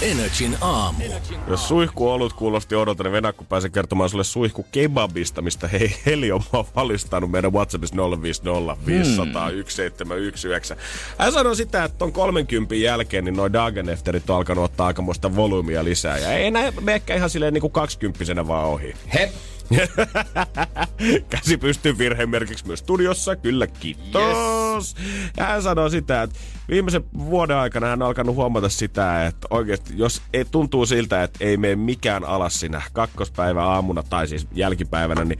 [0.01, 1.03] Energin aamu.
[1.47, 6.31] Jos suihku olut kuulosti odolta, niin Venakku pääsee kertomaan sulle suihku kebabista, mistä hei Heli
[6.31, 6.41] on
[6.75, 10.75] valistanut meidän WhatsAppissa 050 500 1719.
[11.17, 15.83] Hän sanoi sitä, että ton 30 jälkeen niin noi Dagenefterit on alkanut ottaa aikamoista volyymia
[15.83, 16.17] lisää.
[16.17, 18.93] Ja ei näin me ehkä ihan silleen niin kuin 20 vaan ohi.
[19.13, 19.29] Hep.
[21.29, 24.95] Käsi pystyy virheen merkiksi myös studiossa, kyllä kiitos.
[24.95, 24.95] Yes.
[25.39, 30.21] Hän sanoo sitä, että viimeisen vuoden aikana hän on alkanut huomata sitä, että oikeasti jos
[30.33, 35.39] ei, tuntuu siltä, että ei mene mikään alas siinä kakkospäivä aamuna tai siis jälkipäivänä, niin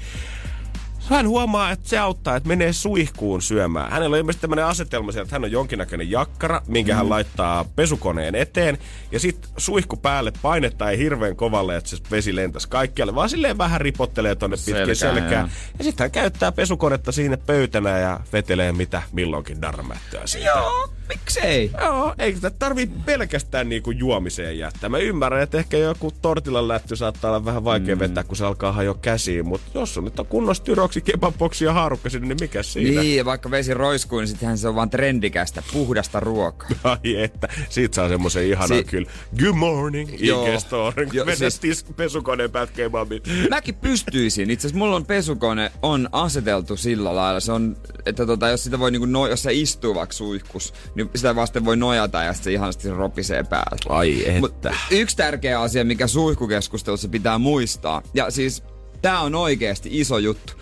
[1.10, 3.92] hän huomaa, että se auttaa, että menee suihkuun syömään.
[3.92, 8.36] Hänellä on ilmeisesti tämmöinen asetelma siellä, että hän on jonkinnäköinen jakkara, minkä hän laittaa pesukoneen
[8.36, 8.78] eteen.
[9.12, 13.58] Ja sitten suihku päälle painetta ei hirveän kovalle, että se vesi lentäisi kaikkialle, vaan silleen
[13.58, 15.52] vähän ripottelee tonne pitkin Selkään, selkään.
[15.78, 20.48] Ja sitten hän käyttää pesukonetta siinä pöytänä ja vetelee mitä milloinkin darmättöä siitä.
[20.48, 21.72] Joo, miksei?
[21.82, 24.90] Joo, ei sitä tarvii pelkästään niinku juomiseen jättää.
[24.90, 28.00] Mä ymmärrän, että ehkä joku tortilan lätty saattaa olla vähän vaikea mm.
[28.00, 29.48] vetää, kun se alkaa hajoa käsiin.
[29.48, 30.56] Mutta jos on nyt on kunnon
[31.00, 33.02] styroksi, kebabboksi ja haarukka sinne, niin mikä siinä?
[33.02, 36.70] Niin, ja vaikka vesi roiskuu, niin sittenhän se on vaan trendikästä, puhdasta ruokaa.
[37.04, 39.10] Ai että, siitä saa semmoisen ihanan Si- kyllä.
[39.40, 40.10] Good morning.
[40.14, 41.08] IG-story.
[41.14, 43.24] Joo, Vedä siis- pesukoneen päät kebabit.
[43.50, 44.50] Mäkin pystyisin.
[44.52, 47.40] Itse asiassa mulla on pesukone on aseteltu sillä lailla.
[47.40, 51.10] Se on, että tota, jos sitä voi niinku no, jos se istuu vaikka suihkus, niin
[51.16, 53.78] sitä vasten voi nojata ja sitten se ihanasti ropisee päälle.
[53.90, 54.54] Ai Mut
[54.92, 58.64] yksi tärkeä asia, mikä suihkukeskustelussa pitää muistaa, ja siis
[59.02, 60.54] tää on oikeasti iso juttu.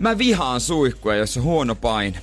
[0.00, 2.18] Mä vihaan suihkuja, jos on huono paine.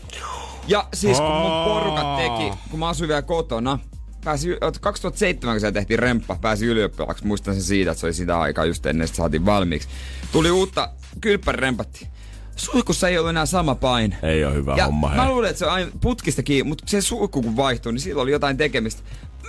[0.67, 3.79] Ja siis kun mun porukat teki, kun mä asuin vielä kotona,
[4.23, 4.49] pääsi,
[4.81, 7.27] 2007, kun se tehtiin remppa, pääsi ylioppilaaksi.
[7.27, 9.87] Muistan sen siitä, että se oli sitä aikaa just ennen, että saatiin valmiiksi.
[10.31, 10.89] Tuli uutta
[11.21, 12.07] kylppärempatti.
[12.55, 14.17] Suihkussa ei ollut enää sama paine.
[14.23, 15.17] Ei ole hyvä ja homma, hei.
[15.17, 18.21] mä luulen, että se on aina putkista kiinni, mutta se suihku kun vaihtui, niin sillä
[18.21, 19.01] oli jotain tekemistä.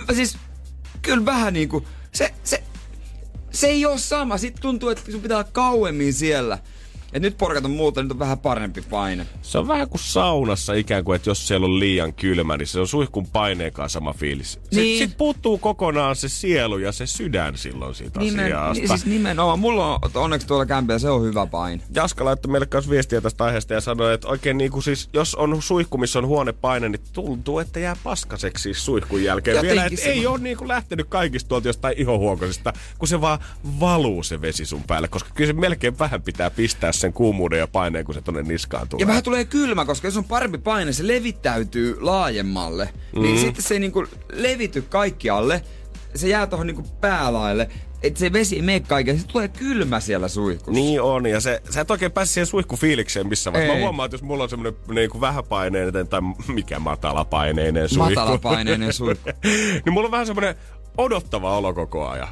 [0.07, 0.37] Mä siis,
[1.01, 2.63] kyllä vähän niinku, se, se,
[3.51, 4.37] se ei ole sama.
[4.37, 6.57] Sitten tuntuu, että sun pitää olla kauemmin siellä.
[7.13, 9.25] Et nyt porkat on muuta, nyt on vähän parempi paine.
[9.41, 12.79] Se on vähän kuin saunassa ikään kuin, että jos siellä on liian kylmä, niin se
[12.79, 14.51] on suihkun paineen kanssa sama fiilis.
[14.51, 14.99] Sitten Niin.
[15.09, 18.73] sit puuttuu kokonaan se sielu ja se sydän silloin siitä Nimen, asiasta.
[18.73, 19.59] niin, siis nimenomaan.
[19.59, 21.83] Mulla on onneksi tuolla kämpillä, se on hyvä paine.
[21.95, 25.35] Jaska laittoi meille kanssa viestiä tästä aiheesta ja sanoi, että oikein niin kuin siis, jos
[25.35, 29.55] on suihku, missä on huonepaine, niin tuntuu, että jää paskaseksi siis suihkun jälkeen.
[29.55, 33.39] Jotenkin Vielä, että ei ole niin kuin lähtenyt kaikista tuolta jostain ihohuokosista, kun se vaan
[33.79, 37.67] valuu se vesi sun päälle, koska kyllä se melkein vähän pitää pistää sen kuumuuden ja
[37.67, 39.03] paineen, kun se tonne niskaan tulee.
[39.03, 42.89] Ja vähän tulee kylmä, koska jos on parempi paine, se levittäytyy laajemmalle.
[43.15, 43.21] Mm.
[43.21, 45.61] Niin sitten se ei niinku levity kaikkialle.
[46.15, 47.69] Se jää tuohon niinku päälaille.
[48.03, 49.19] Että se vesi ei mene kaikille.
[49.19, 50.71] Se tulee kylmä siellä suihkussa.
[50.71, 53.75] Niin on, ja se, sä et oikein pääse siihen suihkufiilikseen missä vaiheessa.
[53.75, 58.09] Mä huomaan, että jos mulla on semmoinen niin vähäpaineinen tai mikä matalapaineinen suihku.
[58.09, 59.29] Matalapaineinen suihku.
[59.85, 60.55] niin mulla on vähän semmoinen
[60.97, 62.27] odottava olo koko ajan.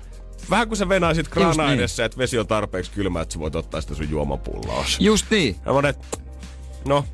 [0.49, 1.79] Vähän kuin sä venaisit krana niin.
[1.79, 4.97] edessä, että vesi on tarpeeksi kylmä, että sä voit ottaa sitä sun juomapulloos.
[4.99, 5.55] Just niin.
[5.65, 6.17] Ja että
[6.85, 7.05] no,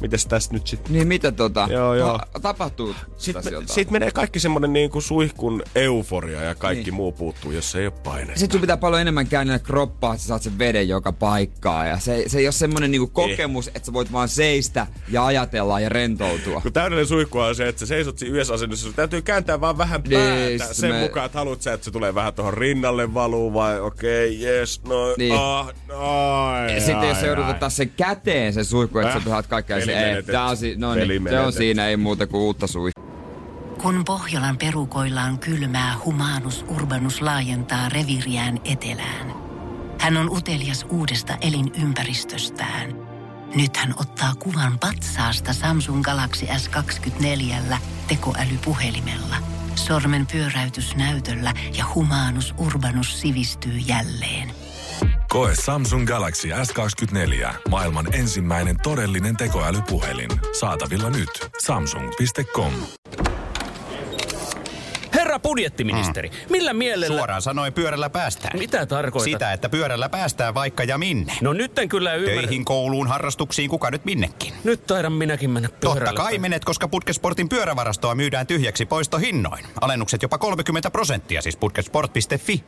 [0.00, 0.92] mites tässä nyt sitten?
[0.92, 2.18] Niin mitä tota, Joo, joo.
[2.32, 6.94] ta- tapahtuu Sitten me, sit menee kaikki semmonen niin kuin suihkun euforia ja kaikki Niin.
[6.94, 8.38] muu puuttuu, jos ei ole painetta.
[8.40, 11.88] Sitten sun pitää paljon enemmän käännellä kroppaa, että sä saat sen veden joka paikkaan.
[11.88, 15.80] Ja se, se ei ole semmonen niinku kokemus, että sä voit vaan seistä ja ajatella
[15.80, 16.60] ja rentoutua.
[16.60, 19.78] Kun täydellinen suihku on se, että sä seisot siinä yhdessä asennossa, sun täytyy kääntää vaan
[19.78, 20.20] vähän Niin,
[20.58, 23.54] päätä sit sen me- mukaan, että haluat sä, että se tulee vähän tuohon rinnalle valuu
[23.54, 25.14] vai okei, okay, yes, no, Niin.
[25.18, 25.34] niin.
[25.40, 27.50] ah, ai, Ja sitten jos ai, joudut ai.
[27.50, 30.94] ottaa sen käteen se suihku, että Äh, sä kaikkea peli ei, tää on, si- no
[30.94, 33.10] Peli niin, se on siinä, ei muuta kuin uutta suihkua.
[33.82, 39.32] Kun Pohjolan perukoillaan kylmää, humanus urbanus laajentaa reviriään etelään.
[39.98, 42.96] Hän on utelias uudesta elinympäristöstään.
[43.54, 47.76] Nyt hän ottaa kuvan patsaasta Samsung Galaxy S24
[48.08, 49.36] tekoälypuhelimella.
[49.74, 54.59] Sormen pyöräytys näytöllä ja humanus urbanus sivistyy jälleen.
[55.30, 57.48] Koe Samsung Galaxy S24.
[57.68, 60.30] Maailman ensimmäinen todellinen tekoälypuhelin.
[60.60, 61.50] Saatavilla nyt.
[61.58, 62.72] Samsung.com.
[65.14, 67.16] Herra budjettiministeri, millä mielellä...
[67.16, 68.58] Suoraan sanoen pyörällä päästään.
[68.58, 69.24] Mitä tarkoitat?
[69.32, 71.32] Sitä, että pyörällä päästään vaikka ja minne.
[71.40, 72.42] No nyt en kyllä ymmärrä.
[72.42, 74.54] Töihin, kouluun, harrastuksiin, kuka nyt minnekin.
[74.64, 76.16] Nyt taidan minäkin mennä Totta pyörällä.
[76.16, 79.64] kai menet, koska Putkesportin pyörävarastoa myydään tyhjäksi poistohinnoin.
[79.80, 82.64] Alennukset jopa 30 prosenttia, siis putkesport.fi.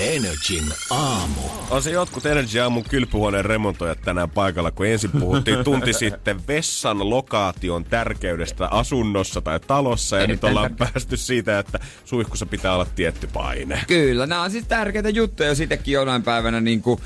[0.00, 1.40] Energin aamu.
[1.70, 7.10] On se jotkut Energy Aamun kylpyhuoneen remontoijat tänään paikalla, kun ensin puhuttiin tunti sitten vessan
[7.10, 10.16] lokaation tärkeydestä asunnossa tai talossa.
[10.16, 10.92] Ja nyt Erittäin ollaan tärkeä.
[10.92, 13.84] päästy siitä, että suihkussa pitää olla tietty paine.
[13.86, 17.00] Kyllä, nämä on siis tärkeitä juttuja, jos itsekin jonain päivänä niin kuin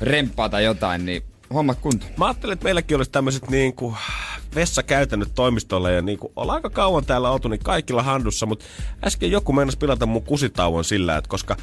[0.00, 1.22] remppaa tai jotain, niin
[1.54, 2.12] hommat kuntoon.
[2.16, 3.96] Mä ajattelin, että meilläkin olisi tämmöiset niin kuin
[4.54, 8.64] vessakäytännöt toimistolle ja niin kuin ollaan aika kauan täällä oltu, niin kaikilla handussa, mutta
[9.04, 11.56] äsken joku meinasi pilata mun kusitauon sillä, että koska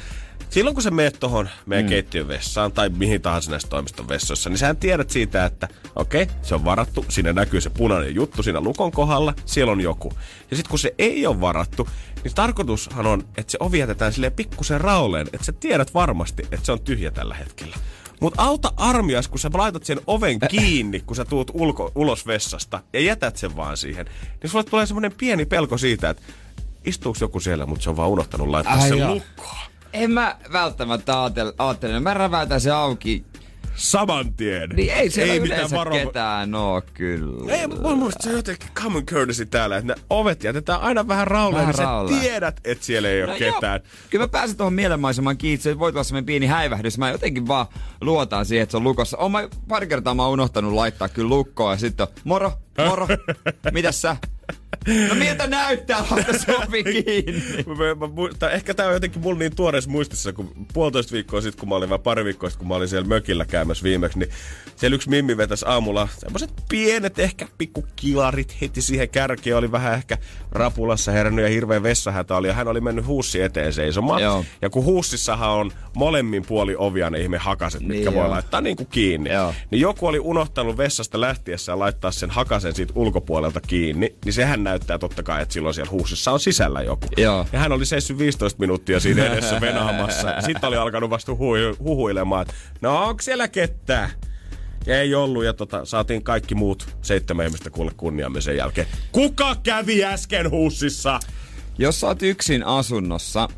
[0.50, 1.88] silloin kun sä meet tohon meidän mm.
[1.88, 6.34] keittiön vessaan tai mihin tahansa näissä toimiston vessoissa, niin sä tiedät siitä, että okei, okay,
[6.42, 10.12] se on varattu, siinä näkyy se punainen juttu siinä lukon kohdalla, siellä on joku.
[10.50, 11.88] Ja sitten kun se ei ole varattu,
[12.24, 16.66] niin tarkoitushan on, että se ovi jätetään silleen pikkusen raoleen, että sä tiedät varmasti, että
[16.66, 17.76] se on tyhjä tällä hetkellä.
[18.20, 22.80] Mutta auta armias, kun sä laitat sen oven kiinni, kun sä tuut ulko, ulos vessasta
[22.92, 24.06] ja jätät sen vaan siihen,
[24.42, 26.22] niin sulle tulee semmoinen pieni pelko siitä, että
[26.84, 29.14] istuuko joku siellä, mutta se on vaan unohtanut laittaa Ai sen joo.
[29.14, 29.56] lukkoon.
[29.92, 32.00] En mä välttämättä ajattele, ajattele.
[32.00, 33.24] mä räväytän se auki.
[33.78, 34.70] Saman tien.
[34.70, 37.52] Niin ei siellä ei yleensä varo- ketään oo kyllä.
[37.52, 41.26] Ei, mun mielestä se on jotenkin common courtesy täällä, että ne ovet jätetään aina vähän
[41.26, 42.16] rauleen, niin rauleen.
[42.16, 43.52] sä tiedät, että siellä ei ole No joo.
[43.54, 43.80] ketään.
[44.10, 46.98] Kyllä mä pääsen tuohon mielenmaisemaan kiinni, se voi tulla semmoinen pieni häivähdys.
[46.98, 47.66] Mä jotenkin vaan
[48.00, 49.16] luotan siihen, että se on lukossa.
[49.18, 52.52] Oon mä pari kertaa mä oon unohtanut laittaa kyllä lukkoa ja sitten on, moro,
[52.88, 53.08] moro,
[53.72, 54.16] mitäs sä?
[55.08, 57.64] No miltä näyttää, laita se ovi kiinni.
[57.66, 61.60] Mä, mä, muistan, ehkä tää on jotenkin mulla niin tuoreessa muistissa, kun puolitoista viikkoa sitten,
[61.60, 64.30] kun mä olin, vai pari viikkoa sitten, kun mä olin siellä mökillä käymässä viimeksi, niin
[64.76, 70.18] siellä yksi mimmi vetäisi aamulla semmoiset pienet ehkä pikkukilarit heti siihen kärkeen, oli vähän ehkä
[70.52, 74.22] rapulassa herännyt ja hirveä vessahätä oli, ja hän oli mennyt huussi eteen seisomaan.
[74.22, 74.44] Joo.
[74.62, 78.30] Ja kun huussissahan on molemmin puoli ovia ne ihme hakaset, mitkä Niin voi joo.
[78.30, 79.32] laittaa niin kuin kiinni.
[79.32, 79.54] Joo.
[79.70, 84.98] Niin joku oli unohtanut vessasta lähtiessään laittaa sen hakasen siitä ulkopuolelta kiinni, niin sehän näyttää
[84.98, 87.06] totta kai, että silloin siellä huussissa on sisällä joku.
[87.16, 87.46] Joo.
[87.52, 90.40] Ja hän oli seissyt 15 minuuttia siinä edessä venaamassa.
[90.46, 94.10] Sitten oli alkanut vasta huhu- huhuilemaan, että no onko siellä ketään?
[94.86, 98.86] Ei ollut, ja tota, saatiin kaikki muut seitsemän ihmistä kuulle kunniamme sen jälkeen.
[99.12, 101.20] Kuka kävi äsken huussissa?
[101.78, 103.48] Jos sä oot yksin asunnossa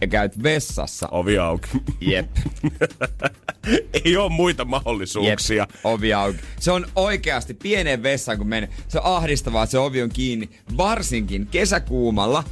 [0.00, 1.68] ja käyt vessassa, Ovi auki.
[2.00, 2.26] jep,
[4.04, 5.62] ei ole muita mahdollisuuksia.
[5.62, 6.38] Jep, ovi auki.
[6.60, 8.68] Se on oikeasti pieneen vessaan, kun menee.
[8.88, 10.48] Se on ahdistavaa, että se ovi on kiinni.
[10.76, 12.44] Varsinkin kesäkuumalla.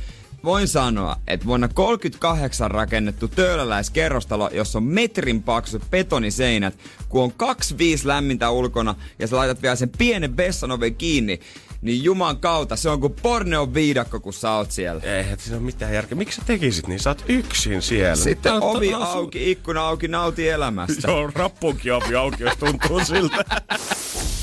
[0.44, 6.78] Voin sanoa, että vuonna 38 rakennettu töölöläiskerrostalo, jossa on metrin paksut betoniseinät,
[7.08, 11.40] kun on 25 lämmintä ulkona ja sä laitat vielä sen pienen vessan oven kiinni,
[11.84, 15.02] niin juman kautta se on kuin porneon viidakko, kun sä oot siellä.
[15.02, 16.18] Eihän siinä ole mitään järkeä.
[16.18, 17.00] Miksi sä tekisit niin?
[17.00, 18.16] Sä oot yksin siellä.
[18.16, 21.10] Sitten Tää ovi su- auki, ikkuna auki, nauti elämästä.
[21.10, 23.44] Joo, rappunkin ovi auki, jos tuntuu siltä.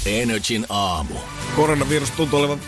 [0.06, 1.16] Energin aamu.
[1.56, 2.60] Koronavirus tuntuu olevan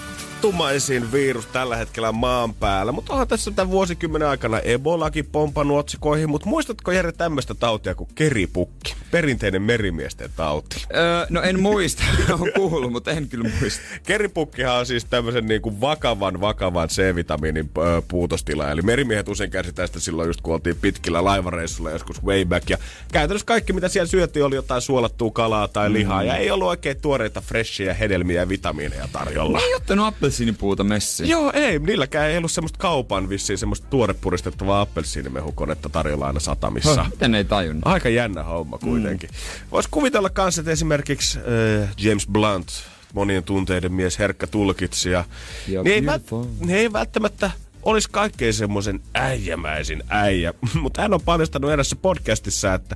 [0.43, 6.29] tummaisin virus tällä hetkellä maan päällä, mutta onhan tässä tämän vuosikymmenen aikana Ebolakin pompannut otsikoihin,
[6.29, 8.95] mutta muistatko Jere tämmöistä tautia kuin keripukki?
[9.11, 10.85] Perinteinen merimiesten tauti.
[10.95, 12.03] Öö, no en muista,
[12.39, 13.81] on kuullut, mutta en kyllä muista.
[14.03, 17.69] Keripukkihan on siis tämmöisen niin kuin vakavan, vakavan C-vitamiinin
[18.07, 18.71] puutostila.
[18.71, 22.69] Eli merimiehet usein kärsitään sitä silloin just kun oltiin pitkillä laivareissulla joskus way back.
[22.69, 22.77] Ja
[23.11, 26.21] käytännössä kaikki mitä siellä syötiin oli jotain suolattua kalaa tai lihaa.
[26.21, 26.27] Mm.
[26.27, 29.59] Ja ei ollut oikein tuoreita, freshia hedelmiä ja vitamiineja tarjolla.
[29.59, 31.29] Ei ottanut appelsiinipuuta messiin.
[31.29, 31.79] Joo, ei.
[31.79, 36.95] Niilläkään ei ollut semmoista kaupan vissiin semmoista tuorepuristettavaa appelsiinimehukonetta tarjolla aina satamissa.
[36.95, 37.87] Höh, Miten ei tajunnut?
[37.87, 39.29] Aika jännä homma kuitenkin.
[39.29, 39.67] Mm.
[39.71, 42.67] Voisi kuvitella kanssa, että esimerkiksi äh, James Blunt,
[43.13, 45.25] monien tunteiden mies, herkkä tulkitsija,
[45.67, 47.51] Ja niin ei, vält- niin ei välttämättä
[47.83, 50.53] olisi kaikkein semmoisen äijämäisin äijä.
[50.81, 52.95] Mutta hän on paljastanut erässä podcastissa, että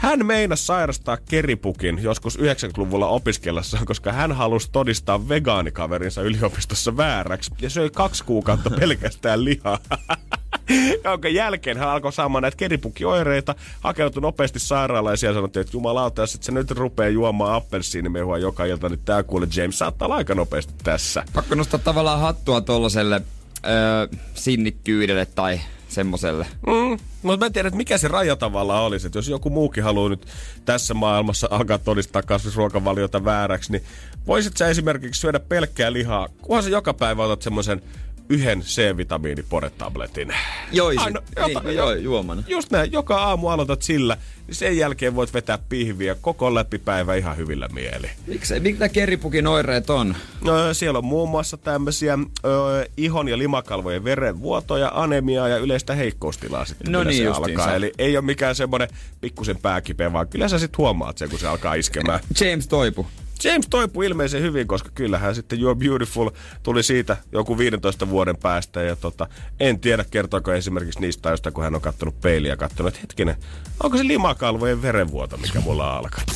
[0.00, 7.70] hän meinasi sairastaa keripukin joskus 90-luvulla opiskellessaan, koska hän halusi todistaa vegaanikaverinsa yliopistossa vääräksi ja
[7.70, 9.78] söi kaksi kuukautta pelkästään lihaa.
[11.04, 16.22] Jonka jälkeen hän alkoi saamaan näitä keripukioireita, hakeutui nopeasti sairaalaan ja siellä sanottiin, että jumalauta,
[16.22, 20.16] jos et sä nyt rupeaa juomaan appelsiinimehua joka ilta, niin tää kuule James saattaa olla
[20.16, 21.24] aika nopeasti tässä.
[21.32, 23.22] Pakko nostaa tavallaan hattua tollaselle
[23.66, 25.60] öö, sinnikkyydelle tai
[25.90, 26.46] semmoselle.
[26.66, 29.06] Mm, mutta mä en tiedä, että mikä se raja tavallaan olisi.
[29.06, 30.26] Että jos joku muukin haluaa nyt
[30.64, 33.82] tässä maailmassa alkaa todistaa kasvisruokavaliota vääräksi, niin
[34.26, 37.82] voisit sä esimerkiksi syödä pelkkää lihaa, kunhan sä joka päivä otat semmoisen
[38.30, 40.34] yhden C-vitamiiniporetabletin.
[40.72, 41.04] Joisit.
[41.06, 42.42] Aino- niin, jota- joo, juomana.
[42.46, 44.16] Just näin, joka aamu aloitat sillä,
[44.46, 48.10] niin sen jälkeen voit vetää pihviä koko läpipäivä ihan hyvillä mieli.
[48.26, 50.16] Miksi, mitä keripukin oireet on?
[50.48, 56.64] Öö, siellä on muun muassa tämmöisiä öö, ihon ja limakalvojen verenvuotoja, anemiaa ja yleistä heikkoustilaa
[56.64, 57.74] sitten, No niin se alkaa.
[57.74, 58.88] Eli ei ole mikään semmoinen
[59.20, 62.20] pikkusen pääkipeä, vaan kyllä sä sit huomaat sen, kun se alkaa iskemään.
[62.40, 63.06] James toipu.
[63.44, 66.30] James toipui ilmeisen hyvin, koska kyllähän sitten You're Beautiful
[66.62, 68.82] tuli siitä joku 15 vuoden päästä.
[68.82, 69.26] Ja tota,
[69.60, 73.36] en tiedä, kertooko esimerkiksi niistä ajoista, kun hän on kattonut peiliä ja katsonut, että hetkinen,
[73.82, 76.30] onko se limakalvojen verenvuoto, mikä mulla alkanut.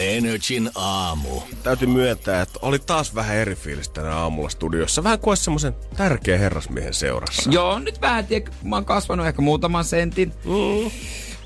[0.00, 1.40] Energin aamu.
[1.62, 5.04] Täytyy myöntää, että oli taas vähän eri fiilis tänä aamulla studiossa.
[5.04, 7.50] Vähän kuin semmoisen tärkeä herrasmiehen seurassa.
[7.50, 10.32] Joo, nyt vähän, tiedä, mä oon kasvanut ehkä muutaman sentin.
[10.44, 10.90] Mm.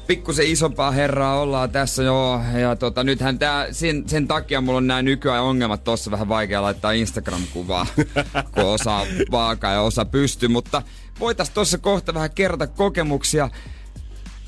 [0.06, 2.40] Pikkusen isompaa herraa ollaan tässä joo.
[2.60, 6.62] Ja tota, nythän tää, sen, sen takia mulla on nämä nykyään ongelmat tossa vähän vaikea
[6.62, 7.86] laittaa Instagram-kuvaa,
[8.54, 10.48] kun osa vaaka ja osa pystyy.
[10.48, 10.82] Mutta
[11.20, 13.50] voitais tossa kohta vähän kerrata kokemuksia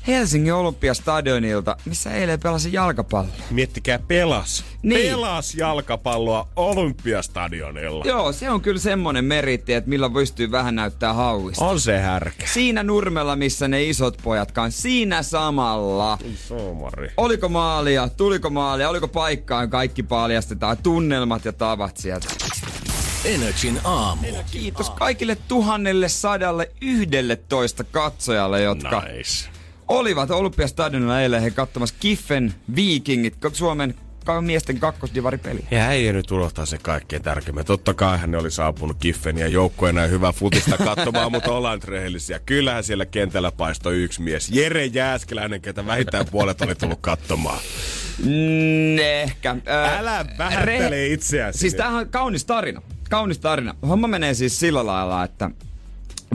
[0.07, 3.29] Helsingin Olympiastadionilta, missä eilen pelasin jalkapallo.
[3.51, 4.65] Miettikää, pelas.
[4.83, 5.11] Niin.
[5.11, 8.05] Pelas jalkapalloa Olympiastadionilla.
[8.07, 11.65] Joo, se on kyllä semmonen meritti, että millä pystyy vähän näyttää hauista.
[11.65, 12.47] On se härkä.
[12.47, 16.17] Siinä nurmella, missä ne isot pojat kanssa, siinä samalla.
[16.47, 17.11] Somari.
[17.17, 22.27] Oliko maalia, tuliko maalia, oliko paikkaan, kaikki paljastetaan, tunnelmat ja tavat sieltä.
[23.25, 24.27] Energin aamu.
[24.51, 29.58] Kiitos kaikille tuhannelle sadalle yhdelle toista katsojalle, jotka Nice.
[29.89, 33.95] Olivat Olympiastadionilla eilen he katsomassa Kiffen Vikingit, Suomen
[34.41, 35.65] miesten kakkosdivaripeli.
[35.71, 37.65] Ja äijä nyt unohtaa se kaikkein tärkeimmän.
[37.65, 42.39] Totta kai hän oli saapunut Kiffen ja joukkueena hyvää futista katsomaan, mutta ollaan rehellisiä.
[42.39, 44.49] Kyllähän siellä kentällä paistoi yksi mies.
[44.51, 47.59] Jere Jääskeläinen, ketä vähintään puolet oli tullut katsomaan.
[48.23, 49.55] Mm, ehkä.
[49.67, 52.81] Ö, Älä vähättele itseäsi Siis tämähän on kaunis tarina.
[53.09, 53.75] Kaunis tarina.
[53.87, 55.51] Homma menee siis sillä lailla, että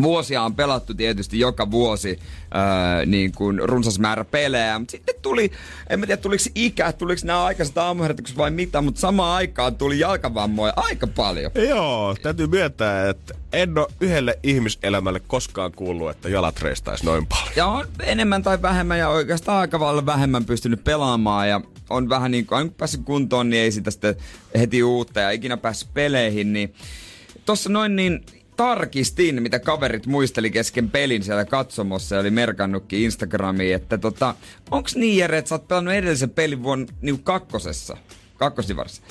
[0.03, 2.19] vuosia on pelattu tietysti joka vuosi
[2.55, 5.53] öö, niin kuin runsas määrä pelejä, mutta sitten tuli,
[5.91, 9.99] en mä tiedä tuliko ikä, tuliko nämä aikaiset aamuherätykset vai mitä, mutta samaan aikaan tuli
[9.99, 11.53] jalkavammoja aika paljon.
[11.69, 17.53] Joo, täytyy myöntää, että en ole yhdelle ihmiselämälle koskaan kuullut, että jalat reistaisi noin paljon.
[17.57, 22.31] Ja on enemmän tai vähemmän ja oikeastaan aika paljon vähemmän pystynyt pelaamaan ja on vähän
[22.31, 24.17] niin kuin, aina kun päässyt kuntoon, niin ei sitä sitten
[24.59, 26.75] heti uutta ja ikinä päässyt peleihin, niin
[27.45, 28.25] tossa noin niin
[28.57, 34.35] tarkistin, mitä kaverit muisteli kesken pelin siellä katsomossa ja oli merkannutkin Instagramiin, että tota,
[34.71, 37.97] onks niin Jere, että sä oot pelannut edellisen pelin vuonna niin kakkosessa,
[38.37, 39.03] kakkosdivarissa.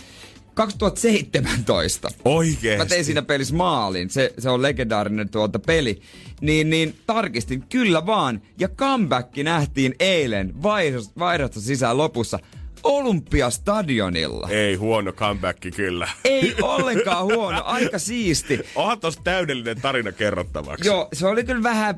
[0.54, 2.10] 2017.
[2.26, 2.78] Oikeesti?
[2.78, 4.10] Mä tein siinä pelissä maalin.
[4.10, 6.02] Se, se on legendaarinen tuolta peli.
[6.42, 8.42] Niin, niin tarkistin, kyllä vaan.
[8.60, 12.40] Ja comeback nähtiin eilen vaihdosta, vaihdosta sisään lopussa
[12.84, 14.48] Olympiastadionilla.
[14.52, 16.10] Ei huono comeback kyllä.
[16.24, 18.60] Ei ollenkaan huono, aika siisti.
[18.76, 20.88] Onhan tossa täydellinen tarina kerrottavaksi.
[20.88, 21.96] Joo, se oli kyllä vähän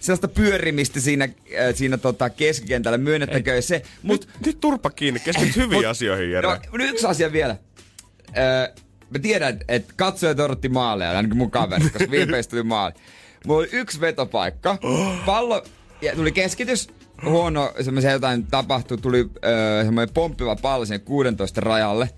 [0.00, 3.82] sellaista pyörimistä siinä, äh, siinä tota keskikentällä, myönnettäköön se.
[4.02, 6.48] Mut, Nyt, nyt turpa kiinni, keskityt hyviin Mut- asioihin, Jere.
[6.48, 7.56] No, nyt yksi asia vielä.
[8.38, 8.74] Öö,
[9.10, 12.94] mä tiedän, että katsojat odotti maaleja, ainakin mun kaverit, koska viimeistä tuli maali.
[13.46, 14.78] Mulla oli yksi vetopaikka.
[15.26, 15.64] Pallo,
[16.02, 16.88] ja tuli keskitys,
[17.24, 22.10] huono, semmoisia jotain tapahtui, tuli öö, semmoinen pomppiva pallo sinne 16 rajalle.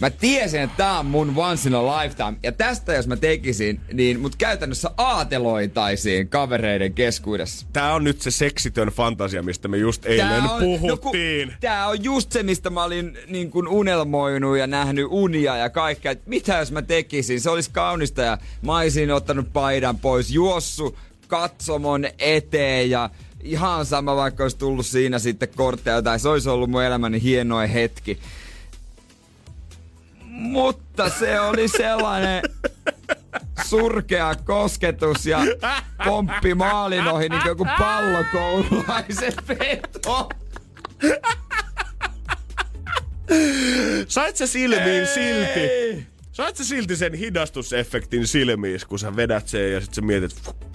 [0.00, 2.36] Mä tiesin, että tää on mun once in a lifetime.
[2.42, 7.66] Ja tästä jos mä tekisin, niin mut käytännössä aateloitaisiin kavereiden keskuudessa.
[7.72, 11.48] Tää on nyt se seksitön fantasia, mistä me just eilen puhuttiin.
[11.48, 15.56] No, kun, tää on just se, mistä mä olin niin kuin unelmoinut ja nähnyt unia
[15.56, 16.12] ja kaikkea.
[16.12, 17.40] Et mitä jos mä tekisin?
[17.40, 23.10] Se olisi kaunista ja mä olisin ottanut paidan pois, juossu katsomon eteen ja
[23.42, 27.70] ihan sama vaikka olisi tullut siinä sitten kortteja tai se olisi ollut mun elämäni hienoin
[27.70, 28.18] hetki.
[30.24, 32.42] Mutta se oli sellainen
[33.64, 35.38] surkea kosketus ja
[36.04, 40.28] pomppi maalin ohi niin kuin joku pallokoululaisen veto.
[44.08, 46.06] Sait sä silmiin silti?
[46.32, 50.71] Sait sä silti sen hidastusefektin silmiin, kun sä vedät sen ja sit sä mietit...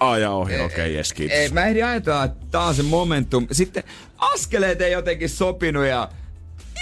[0.00, 1.38] Aa ja ohi, okei, okay, yes, kiitos.
[1.38, 3.46] Ei, mä ehdin ajatella, että tää on se momentum.
[3.52, 3.82] Sitten
[4.18, 6.08] askeleet ei jotenkin sopinut ja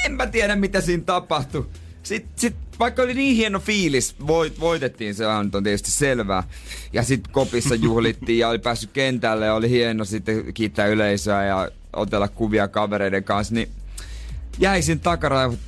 [0.04, 1.66] en mä tiedä mitä siinä tapahtui.
[2.02, 6.42] Sitten sit, vaikka oli niin hieno fiilis, voit, voitettiin, se on on tietysti selvää.
[6.92, 11.70] Ja sitten kopissa juhlittiin ja oli päässyt kentälle ja oli hieno sitten kiittää yleisöä ja
[11.92, 13.68] otella kuvia kavereiden kanssa, niin
[14.58, 15.58] jäisin takaraivot.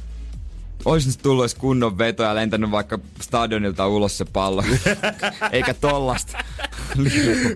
[0.85, 4.65] Oisin tullut edes kunnon veto ja lentänyt vaikka stadionilta ulos se pallo.
[5.53, 6.39] Eikä tollasta.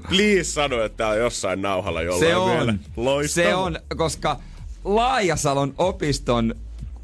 [0.09, 2.51] Please sano, että tää on jossain nauhalla jollain Se on.
[2.51, 2.75] vielä.
[2.97, 3.51] Loistavaa.
[3.51, 4.41] Se on, koska
[4.85, 6.55] Laajasalon opiston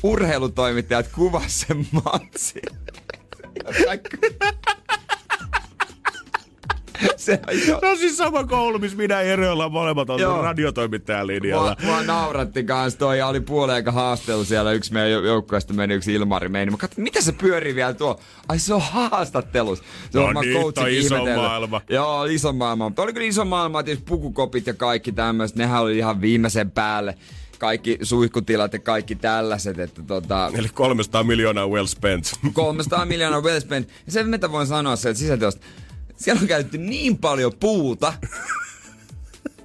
[0.03, 2.63] urheilutoimittajat kuvas sen matsin.
[7.01, 7.41] Kaikki- Se
[7.75, 7.79] on.
[7.91, 11.77] No siis sama koulu, missä minä ja Jere ollaan molemmat oltu radiotoimittajan linjalla.
[11.83, 14.73] Mua, mua nauratti kans toi ja oli puoleen aika haastelu siellä.
[14.73, 16.71] Yksi meidän jou- joukkueesta meni yksi Ilmari meni.
[16.71, 18.21] Mä katsoin, mitä se pyörii vielä tuo?
[18.49, 19.79] Ai se on haastattelus.
[19.79, 21.43] Se No varmaan niin, coachin toi iso ihmetellyt.
[21.43, 21.81] maailma.
[21.89, 22.89] Joo, iso maailma.
[22.89, 25.57] Mutta oli kyllä iso maailma, tietysti pukukopit ja kaikki tämmöiset.
[25.57, 27.15] Nehän oli ihan viimeisen päälle.
[27.59, 32.33] kaikki suihkutilat ja kaikki tällaiset, että tota, Eli 300 miljoonaa well spent.
[32.53, 33.89] 300 miljoonaa well spent.
[34.07, 35.67] Ja se, mitä voin sanoa sieltä sisätilosta,
[36.21, 38.13] siellä on käytetty niin paljon puuta,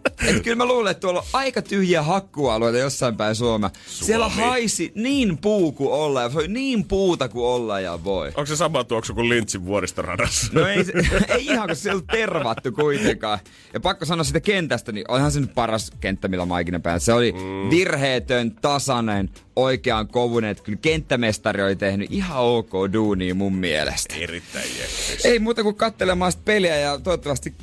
[0.28, 3.70] että kyllä mä luulen, että tuolla on aika tyhjiä hakkualueita jossain päin Suomea.
[3.88, 8.28] Siellä haisi niin puu kuin olla ja oli niin puuta kuin olla ja voi.
[8.28, 10.48] Onko se sama tuoksu kuin Lintsin vuoristoradassa?
[10.54, 10.78] No ei,
[11.28, 13.40] ei ihan, kun se ei ollut tervattu kuitenkaan.
[13.74, 17.06] Ja pakko sanoa sitä kentästä, niin olihan se nyt paras kenttä, millä mä ikinä päässyt.
[17.06, 17.70] Se oli mm.
[17.70, 20.50] virheetön, tasainen, oikean kovunen.
[20.50, 24.16] Että kyllä kenttämestari oli tehnyt ihan ok duunia mun mielestä.
[24.16, 25.26] Erittäin jekkis.
[25.26, 27.54] Ei muuta kuin katselemaan sitä peliä ja toivottavasti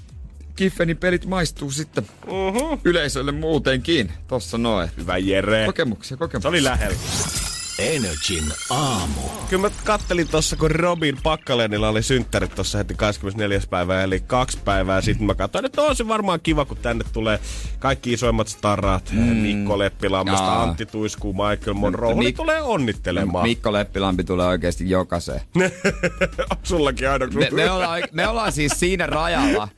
[0.56, 2.80] Kiffenin pelit maistuu sitten uh-huh.
[2.84, 4.12] yleisölle muutenkin.
[4.26, 4.90] Tossa noin.
[4.96, 5.66] Hyvä Jere.
[5.66, 6.40] Kokemuksia, kokemuksia.
[6.42, 6.96] Se oli lähellä.
[7.82, 9.20] Energin aamu.
[9.50, 13.60] Kyllä mä kattelin tossa, kun Robin Pakkalenilla oli synttärit tossa heti 24.
[13.70, 15.26] päivä, eli kaksi päivää sitten.
[15.26, 17.40] Mä katsoin, että on se varmaan kiva, kun tänne tulee
[17.78, 19.10] kaikki isoimmat starrat.
[19.12, 19.18] Mm.
[19.20, 20.62] Mikko Leppilammesta, Jaa.
[20.62, 22.14] Antti Tuiskuu, Michael Monroe.
[22.14, 23.48] Mik- Ne tulee onnittelemaan.
[23.48, 25.40] Mikko Leppilampi tulee oikeasti jokaiseen.
[26.62, 27.26] Sullakin aina.
[27.26, 29.68] Me, me, ollaan, me ollaan siis siinä rajalla,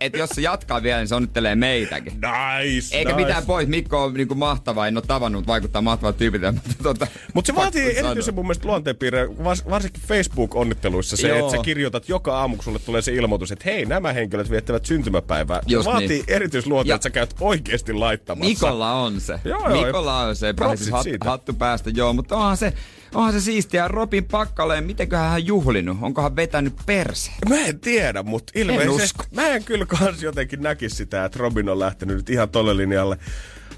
[0.00, 2.12] että jos se jatkaa vielä, niin se onnittelee meitäkin.
[2.12, 3.24] Nice, Eikä nice.
[3.26, 3.68] mitään pois.
[3.68, 6.52] Mikko on niinku mahtava, en ole tavannut, vaikuttaa mahtavalta tyypiltä.
[6.52, 7.06] Mutta tota,
[7.52, 8.10] Mutta se vaatii sanoa.
[8.10, 11.38] erityisen mun mielestä luonteenpiirre, vars- varsinkin Facebook-onnitteluissa se, Joo.
[11.38, 14.84] että sä kirjoitat joka aamu, kun sulle tulee se ilmoitus, että hei, nämä henkilöt viettävät
[14.86, 15.60] syntymäpäivää.
[15.66, 16.24] Se Just vaatii niin.
[16.28, 18.48] erityisluonteen, että sä käyt oikeasti laittamassa.
[18.48, 19.40] Mikolla on se.
[19.44, 20.52] Joo, joo, Mikolla on se.
[20.58, 21.28] Pääsis hat, siitä.
[21.30, 22.12] hattu päästä, joo.
[22.12, 22.72] Mutta onhan se,
[23.14, 23.88] onhan se siistiä.
[23.88, 25.98] Robin Pakkaleen, mitenköhän hän juhlinut?
[26.02, 27.30] Onkohan vetänyt perse?
[27.48, 29.24] Mä en tiedä, mutta ilmeisesti usko.
[29.34, 33.18] mä en kyllä kans jotenkin näkisi sitä, että Robin on lähtenyt nyt ihan tolle linjalle.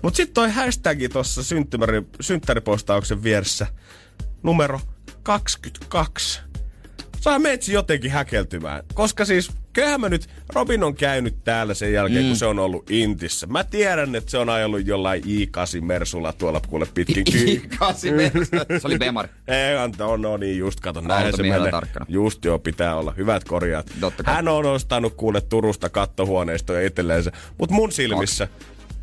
[0.03, 3.67] Mut sit toi hashtagi synttäri, synttäripostauksen vieressä,
[4.43, 4.81] numero
[5.23, 6.41] 22.
[7.21, 8.83] Saa meitsi jotenkin häkeltymään.
[8.95, 12.29] Koska siis, kyllähän mä nyt, Robin on käynyt täällä sen jälkeen, mm.
[12.29, 13.47] kun se on ollut Intissä.
[13.47, 17.63] Mä tiedän, että se on ajellut jollain i8 Mersulla tuolla kuule pitkin kyy.
[17.79, 18.51] Kasi Mersu.
[18.81, 19.29] Se oli Bemari.
[19.49, 21.71] Ei, Anto, no niin, just kato, näin se menee.
[21.71, 22.07] tarkkana.
[22.09, 23.15] Just joo, pitää olla.
[23.17, 23.93] Hyvät korjaat.
[24.25, 27.33] Hän on ostanut kuule Turusta kattohuoneistoja itselleensä.
[27.59, 28.49] Mutta mun silmissä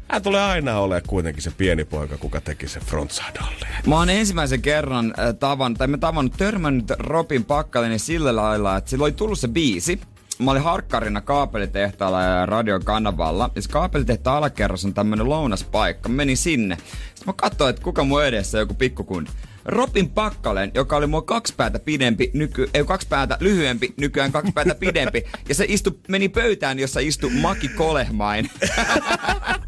[0.08, 3.84] hän tulee aina olemaan kuitenkin se pieni poika, kuka teki sen frontsadalleen.
[3.88, 8.90] Mä oon ensimmäisen kerran äh, tavan, tai mä tavannut, törmännyt Robin Pakkalinen sillä lailla, että
[8.90, 10.02] sillä oli tullut se biisi.
[10.40, 13.50] Mä olin harkkarina kaapelitehtaalla ja radiokanavalla.
[13.56, 16.10] Ja se kaapelitehtaan alakerras on tämmönen lounaspaikka.
[16.10, 16.78] Mä menin sinne.
[16.78, 19.30] Sitten mä katsoin, että kuka mun edessä joku pikkukundi.
[19.66, 24.52] Robin Pakkalen, joka oli mua kaksi päätä pidempi, nyky, ei kaksi päätä lyhyempi, nykyään kaksi
[24.52, 25.24] päätä pidempi.
[25.50, 28.50] Ja se istu, meni pöytään, jossa istui Maki Kolehmain.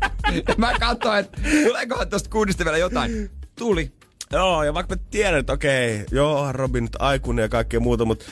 [0.57, 3.30] Mä katsoin, että tuleekohan tosta kundista vielä jotain.
[3.55, 3.91] Tuli.
[4.32, 8.25] Joo, ja vaikka mä tiedän, että okei, joo, Robin nyt aikuinen ja kaikkea muuta, mutta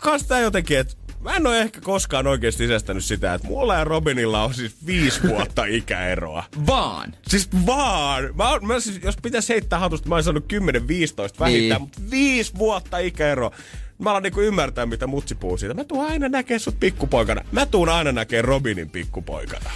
[0.00, 3.84] kans tää jotenkin, että mä en ole ehkä koskaan oikeasti sisästänyt sitä, että mulla ja
[3.84, 6.44] Robinilla on siis viisi vuotta ikäeroa.
[6.66, 7.14] Vaan.
[7.28, 8.24] Siis vaan!
[8.34, 11.80] Mä, oon- mä siis, jos pitäisi heittää hatusta, mä olisin saanut 10-15 vähintään, Niin.
[11.80, 13.50] mutta viisi vuotta ikäero.
[13.98, 15.74] Mä alan niinku ymmärtää, mitä mutsi puhuu siitä.
[15.74, 17.42] Mä tuun aina näkee sut pikkupoikana.
[17.52, 19.70] Mä tuun aina näkee Robinin pikkupoikana.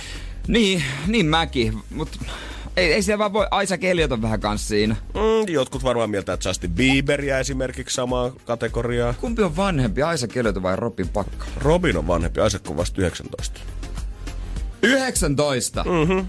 [0.51, 1.79] Niin, niin mäkin.
[1.91, 2.21] Mut
[2.77, 3.47] ei, ei siellä vaan voi.
[3.63, 4.97] Isaac Elliot on vähän kans siinä.
[5.15, 9.13] Mm, jotkut varmaan mieltä, että Justin Bieberia esimerkiksi samaa kategoriaa.
[9.13, 11.47] Kumpi on vanhempi, Isaac Elliot vai Robin Pakka?
[11.57, 13.61] Robin on vanhempi, Isaac on vasta 19.
[14.83, 15.85] 19.
[15.85, 16.27] Mm.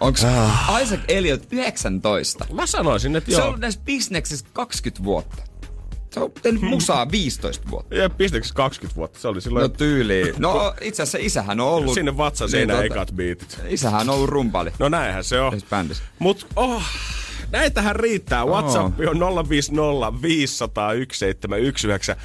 [0.00, 0.26] Onks
[0.82, 2.46] Isaac Elliot 19?
[2.52, 3.46] Mä sanoisin, että Se on joo.
[3.46, 5.53] ollut näissä bisneksissä 20 vuutta.
[6.14, 7.94] Se on tehnyt musaa 15 vuotta.
[7.94, 10.34] Ja pisteeksi 20 vuotta, se oli silloin No tyyliin.
[10.38, 11.94] No itse asiassa isähän on ollut...
[11.94, 13.60] sinne vatsan seinään Niin, tota- ekat biitit.
[13.68, 14.72] Isähän on ollut rumpali.
[14.78, 15.60] No näinhän se on.
[15.70, 16.02] Bändissä.
[16.18, 16.82] Mut oh,
[17.50, 18.44] näitähän riittää.
[18.44, 22.16] WhatsApp on 050 500 1719.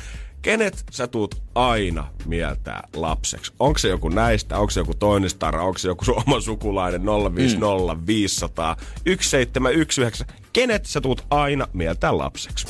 [0.41, 3.53] Kenet sä tuut aina mieltää lapseksi?
[3.59, 4.57] Onko se joku näistä?
[4.57, 5.63] Onko se joku toinen stara?
[5.63, 7.01] Onko se joku oma sukulainen?
[7.35, 10.25] 050 500 1719.
[10.53, 12.67] Kenet sä tuut aina mieltää lapseksi?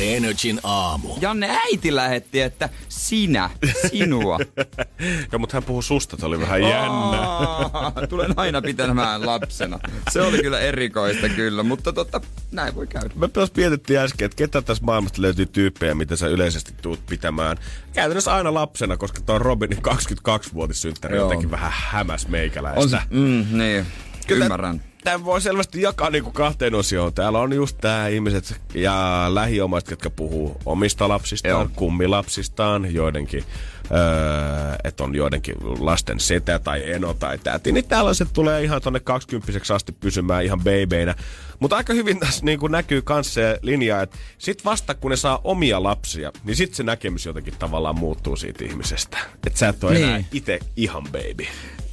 [0.00, 1.08] Energin aamu.
[1.20, 3.50] Janne äiti lähetti, että sinä,
[3.90, 4.38] sinua.
[5.32, 7.18] Joo, mutta hän puhuu susta, se oli vähän jännä.
[8.08, 9.78] Tulen aina pitämään lapsena.
[10.10, 12.20] Se oli kyllä erikoista kyllä, mutta totta,
[12.52, 13.10] näin voi käydä.
[13.14, 17.56] Me tuossa mietittiin äsken, että ketä tässä maailmasta löytyy tyyppejä, mitä sä yleisesti tuut pitämään.
[17.92, 21.24] Käytännössä aina lapsena, koska tuo Robinin 22-vuotissynttäri Joo.
[21.24, 22.88] jotenkin vähän hämäs On meikäläistä.
[22.88, 23.86] se, mm, niin,
[24.26, 24.87] Kyllä- ymmärrän.
[25.04, 27.14] Tämä voi selvästi jakaa niinku kahteen osioon.
[27.14, 31.68] Täällä on just tää ihmiset ja lähiomaiset, jotka puhuu omista lapsistaan, Joo.
[31.76, 33.44] kummilapsistaan, joidenkin,
[33.90, 37.72] öö, että on joidenkin lasten setä tai eno tai täti.
[37.72, 41.14] Niin tällaiset tulee ihan tonne 20 asti pysymään ihan babeinä.
[41.60, 45.40] Mutta aika hyvin tässä niinku näkyy kans se linja, että sit vasta kun ne saa
[45.44, 49.18] omia lapsia, niin sit se näkemys jotenkin tavallaan muuttuu siitä ihmisestä.
[49.46, 50.04] Että sä et ole Niin.
[50.08, 51.46] enää itse ihan baby.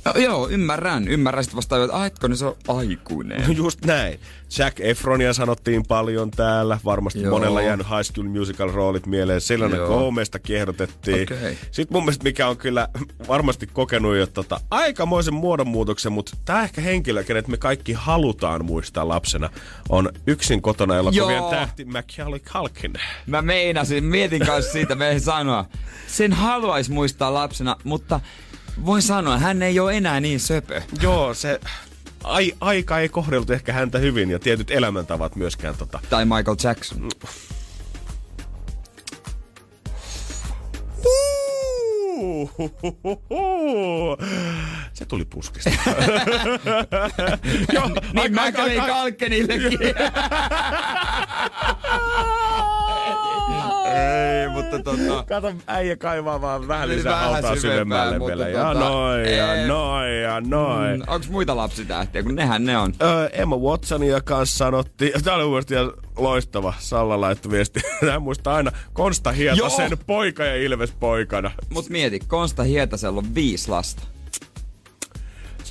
[0.05, 1.07] No, joo, ymmärrän.
[1.07, 3.47] Ymmärrän sitten vasta, että aitko, niin se on aikuinen.
[3.47, 4.19] No just näin.
[4.57, 6.79] Jack Efronia sanottiin paljon täällä.
[6.85, 7.31] Varmasti Joo.
[7.31, 9.41] Monella jäänyt High School Musical roolit mieleen.
[9.41, 9.87] Selena Joo.
[9.87, 11.21] Gomezta kehdotettiin.
[11.33, 11.57] Okei.
[11.71, 12.87] Sitten mun mielestä mikä on kyllä
[13.27, 19.07] varmasti kokenut jo tota, aikamoisen muodonmuutoksen, mutta tämä ehkä henkilö, kenet me kaikki halutaan muistaa
[19.07, 19.49] lapsena,
[19.89, 22.93] on yksin kotona elokuvien tähti Macaulay Culkin.
[23.27, 25.65] Mä meinasin, mietin kanssa siitä, me sanoa.
[26.07, 28.19] Sen haluaisi muistaa lapsena, mutta
[28.85, 30.81] voin sanoa, hän ei ole enää niin söpö.
[31.01, 31.59] Joo, se
[32.23, 37.09] ai, aika ei kohdeltu ehkä häntä hyvin ja tietyt elämäntavat myöskään tota, Tai Michael Jackson.
[42.95, 44.17] Huuhuhuhu.
[44.93, 45.69] Se tuli puskista.
[47.73, 49.79] Joo, Niin mä kävin Kalkkenillekin.
[53.95, 55.23] Ei, mutta tota...
[55.27, 58.49] Kato, äijä kaivaa vaan vähän lisää hautaa syvemmälle mutta vielä.
[58.49, 60.99] Ja tota, noin, ja noin, ja noin.
[60.99, 62.93] Mm, onks muita lapsitähtiä, kun nehän ne on?
[63.01, 67.81] Öö, Emma Watsonia kanssa sanottiin, ja tää oli loistava, Salla laittoi viesti.
[68.11, 69.99] Hän muistaa aina Konsta Hietasen Joo.
[70.07, 71.51] poika ja Ilves poikana.
[71.69, 74.14] Mut mieti, Konsta Hietasella on viisi lasta.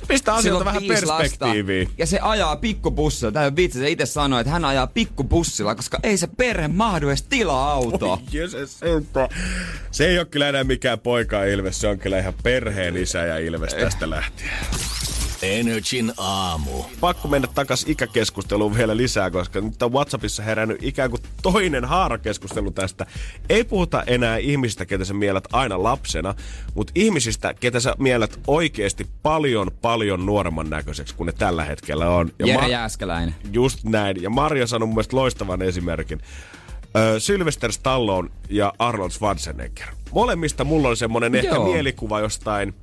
[0.07, 1.87] Sillä asioita vähän perspektiiviin.
[1.87, 3.41] Lasta, ja se ajaa pikkubussilla.
[3.41, 7.23] On vitsi, se itse sanoi, että hän ajaa pikkubussilla, koska ei se perhe mahdu edes
[7.23, 8.19] tilaa autoa.
[8.65, 9.29] Sentään.
[9.91, 13.37] Se ei ole kyllä enää mikään poika Ilves, se on kyllä ihan perheen isä ja
[13.37, 14.51] Ilves tästä lähtien.
[15.41, 16.83] Energin aamu.
[16.99, 22.71] Pakko mennä takas ikäkeskusteluun vielä lisää, koska nyt on WhatsAppissa herännyt ikään kuin toinen haarakeskustelu
[22.71, 23.05] tästä.
[23.49, 26.35] Ei puhuta enää ihmisistä, ketä sä mielät aina lapsena,
[26.75, 32.31] mutta ihmisistä, ketä sä mielät oikeasti paljon, paljon nuoremman näköiseksi kuin ne tällä hetkellä on.
[32.39, 33.35] Ja Jere Ma- Jääskeläinen.
[33.51, 34.23] Just näin.
[34.23, 36.21] Ja Maria sanoi mun mielestä loistavan esimerkin.
[37.19, 39.87] Sylvester Stallone ja Arnold Schwarzenegger.
[40.11, 42.73] Molemmista mulla on semmonen ehkä mielikuva jostain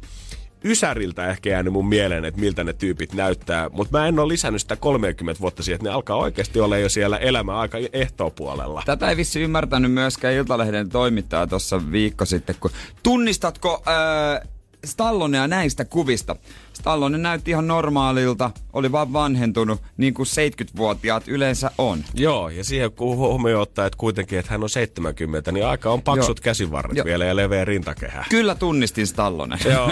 [0.64, 3.68] Ysäriltä ehkä jäänyt mun mieleen, että miltä ne tyypit näyttää.
[3.72, 6.88] Mutta mä en ole lisännyt sitä 30 vuotta siihen, että ne alkaa oikeasti olla jo
[6.88, 8.82] siellä elämä aika ehtoopuolella.
[8.86, 12.70] Tätä ei vissi ymmärtänyt myöskään Iltalehden toimittaja tuossa viikko sitten, kun
[13.02, 14.48] tunnistatko äh,
[14.84, 16.36] Stallonea näistä kuvista?
[16.82, 22.04] Stallone näytti ihan normaalilta, oli vaan vanhentunut, niin kuin 70-vuotiaat yleensä on.
[22.14, 26.02] Joo, ja siihen kun huomioon ottaa, että kuitenkin, että hän on 70, niin aika on
[26.02, 26.42] paksut Joo.
[26.44, 27.04] käsivarret Joo.
[27.04, 28.24] vielä ja leveä rintakehä.
[28.28, 29.58] Kyllä tunnistin Stallone.
[29.64, 29.90] Joo.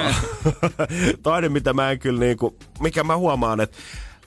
[1.22, 3.78] Toinen, mitä mä en kyllä niinku, mikä mä huomaan, että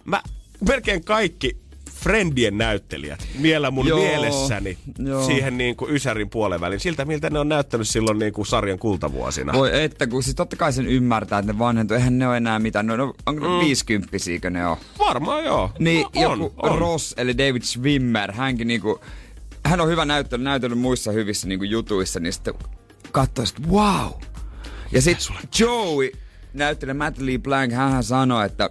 [0.06, 0.22] mä
[0.70, 1.58] melkein kaikki
[2.04, 5.26] Friendien näyttelijät vielä mun Joo, mielessäni joo.
[5.26, 6.80] siihen niinku Ysärin puolen väliin.
[6.80, 9.54] Siltä, miltä ne on näyttänyt silloin niinku sarjan kultavuosina.
[9.54, 11.98] Voi että, kun siis totta kai sen ymmärtää, että ne vanhentuu.
[11.98, 12.88] Eihän ne ole enää mitään.
[12.88, 14.78] No, no onko ne 50 ne on?
[15.00, 15.72] Varmaan joo.
[15.80, 16.78] Niin, no, on, joku on.
[16.78, 19.02] Ross, eli David Schwimmer, hänkin niinku,
[19.66, 22.54] hän on hyvä näyttely, näytellyt muissa hyvissä niinku jutuissa, niin sitten
[23.12, 24.12] katsoi, että wow.
[24.92, 26.12] Ja sitten Joey,
[26.54, 28.70] näyttelijä Matt Lee Blank, hän sanoi, että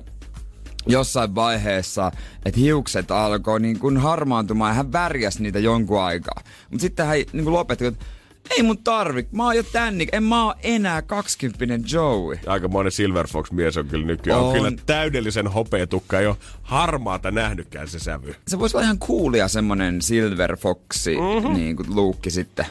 [0.86, 2.12] jossain vaiheessa,
[2.44, 6.42] että hiukset alkoi niin kuin harmaantumaan ja hän värjäsi niitä jonkun aikaa.
[6.70, 8.04] Mutta sitten hän niin kuin lopetti, että
[8.50, 12.38] ei mun tarvi, mä oon jo tänni, en mä oo enää 20 Joey.
[12.46, 14.40] Aika monen Silver Fox-mies on kyllä nykyään.
[14.40, 14.46] On.
[14.46, 14.52] On.
[14.52, 18.34] kyllä täydellisen hopeatukka, ei ole harmaata nähnytkään se sävy.
[18.48, 21.54] se voisi olla ihan coolia semmonen Silver Foxi mm-hmm.
[21.54, 22.66] niin kuin luukki sitten,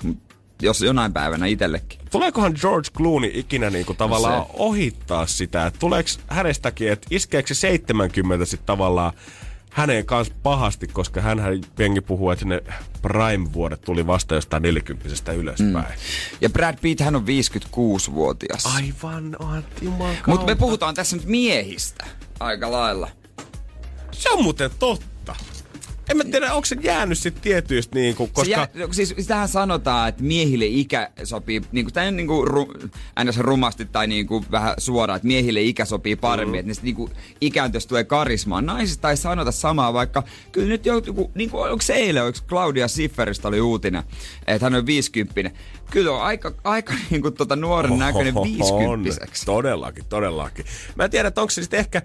[0.62, 2.00] jos jonain päivänä itsellekin.
[2.12, 5.66] Tuleekohan George Clooney ikinä niinku tavallaan Se- ohittaa sitä?
[5.66, 9.14] että Tuleeko hänestäkin, että iskeekö se 70 sitten tavallaan
[9.72, 11.40] häneen kanssa pahasti, koska hän
[11.80, 12.62] jengi puhuu, että ne
[13.02, 15.74] Prime-vuodet tuli vasta jostain 40 ylöspäin.
[15.76, 15.84] Mm.
[16.42, 18.66] Ja Brad Pitt, hän on 56-vuotias.
[18.76, 19.38] Aivan,
[19.82, 22.06] juman Mutta me puhutaan tässä nyt miehistä
[22.40, 23.10] aika lailla.
[24.12, 25.12] Se on muuten totta.
[26.12, 28.58] En mä tiedä, onko se jäänyt sitten tietyistä niinku, Koska...
[28.58, 28.74] koska...
[28.74, 32.74] Se jää, siis sitähän sanotaan, että miehille ikä sopii, niin kuin, niin kuin ru,
[33.24, 33.38] ns.
[33.38, 36.60] rumasti tai niin kuin vähän suoraan, että miehille ikä sopii paremmin, mm.
[36.60, 38.62] että niistä niin kuin, ikääntöistä tulee karismaa.
[38.62, 42.88] Naisista ei sanota samaa, vaikka kyllä nyt joku, niin kuin, onko se eilen, onko Claudia
[42.88, 44.04] Schifferistä oli uutinen,
[44.48, 45.52] että hän on 50
[45.92, 50.66] Kyllä on aika, aika niin kuin, tota, nuoren näköinen On, 50 todellakin, todellakin.
[50.96, 52.02] Mä en tiedä, että onko se sitten ehkä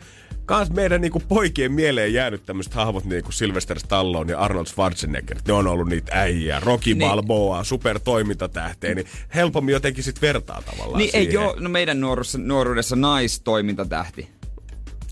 [0.47, 5.39] kans meidän niinku poikien mieleen jäänyt tämmöiset hahmot niinku Sylvester Stallone ja Arnold Schwarzenegger.
[5.47, 7.11] Ne on ollut niitä äijää, Rocky Niin.
[7.11, 11.41] Balboa, supertoimintatähteä, niin helpommin jotenkin sit vertaa tavallaan Niin ei siihen.
[11.49, 14.29] ole no meidän nuoruudessa, nuoruudessa naistoimintatähti.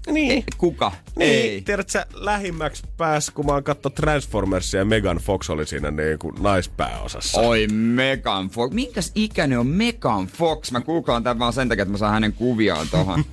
[0.06, 0.32] Niin.
[0.32, 0.92] Ei, kuka?
[1.16, 1.62] Niin, Ei.
[1.62, 6.18] tiedätkö sä, lähimmäksi pääs, kun mä oon katso Transformersia ja Megan Fox oli siinä niin
[6.18, 7.40] kuin naispääosassa.
[7.40, 8.72] Oi Megan Fox.
[8.74, 10.70] Minkäs ikäinen on Megan Fox?
[10.70, 13.24] Mä googlaan tämän vaan sen takia, että mä saan hänen kuviaan tohon.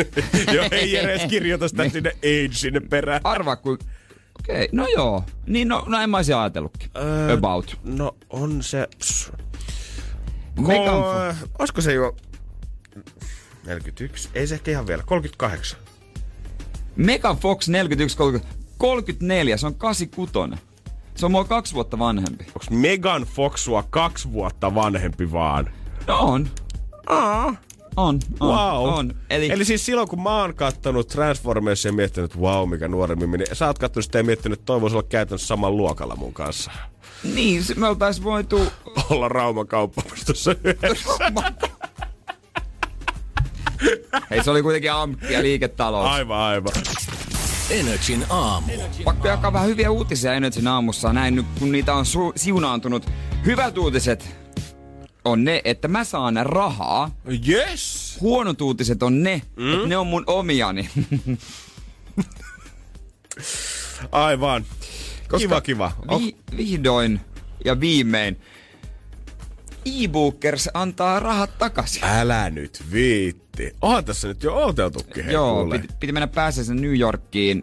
[0.54, 3.20] Joo, ei edes kirjoita sitä sinne age sinne perään.
[3.24, 3.78] Arvaa kuin...
[4.40, 5.24] Okei, okay, no joo.
[5.46, 6.90] Niin no, no en mä olisin ajatellutkin.
[6.96, 7.78] Öö, About.
[7.84, 8.88] No on se...
[8.98, 9.32] Pss.
[10.60, 11.50] Megan Fox.
[11.58, 12.16] Olisiko se jo...
[13.66, 14.28] 41?
[14.34, 15.02] Ei se ehkä ihan vielä.
[15.06, 15.78] 38.
[17.00, 20.62] Megan Fox 41, 30, 34, se on 86.
[21.14, 22.44] Se on mua kaksi vuotta vanhempi.
[22.54, 25.70] Onks Megan Fox sua kaksi vuotta vanhempi vaan?
[26.06, 26.48] No on.
[27.06, 27.54] Aa.
[27.96, 28.88] On, on, Wow.
[28.98, 29.14] on.
[29.30, 33.30] Eli, Eli siis silloin kun mä oon kattonut Transformersia ja miettinyt, että wow, mikä nuoremmin
[33.30, 33.44] meni.
[33.52, 36.70] Sä oot kattonut sitä ja miettinyt, että toivois olla käytännössä saman luokalla mun kanssa.
[37.34, 38.60] niin, se- me oltais voitu...
[39.10, 41.10] Olla Rauman kauppapuistossa yhdessä.
[44.30, 46.06] Hei, se oli kuitenkin amkki ja liiketalous.
[46.06, 46.72] Aivan, aivan.
[47.70, 48.72] Energin aamu.
[49.04, 51.12] Pakko jakaa vähän hyviä uutisia Energyn aamussa.
[51.12, 53.10] Näin nyt, kun niitä on su- siunaantunut.
[53.46, 54.28] Hyvät uutiset
[55.24, 57.10] on ne, että mä saan rahaa.
[57.48, 58.16] Yes!
[58.20, 59.72] Huonot uutiset on ne, mm?
[59.74, 60.90] että ne on mun omiani.
[64.12, 64.64] Aivan.
[65.38, 65.92] kiva, kiva.
[66.08, 67.20] On- Vi- vihdoin
[67.64, 68.40] ja viimein
[69.84, 72.04] e-bookers antaa rahat takaisin.
[72.04, 73.76] Älä nyt viitti.
[73.82, 75.78] Onhan tässä nyt jo ooteltukin, hei Joo, kuule.
[75.78, 77.62] piti, piti mennä pääsiäisen New Yorkiin.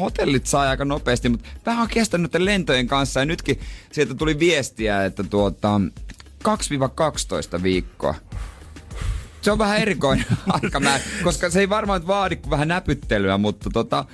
[0.00, 3.60] Hotellit saa aika nopeasti, mutta vähän on kestänyt lentojen kanssa ja nytkin
[3.92, 5.80] sieltä tuli viestiä, että tuota
[7.58, 8.14] 2-12 viikkoa.
[9.40, 10.26] Se on vähän erikoinen
[10.62, 14.04] aikamäärä, koska se ei varmaan vaadi kuin vähän näpyttelyä, mutta tota,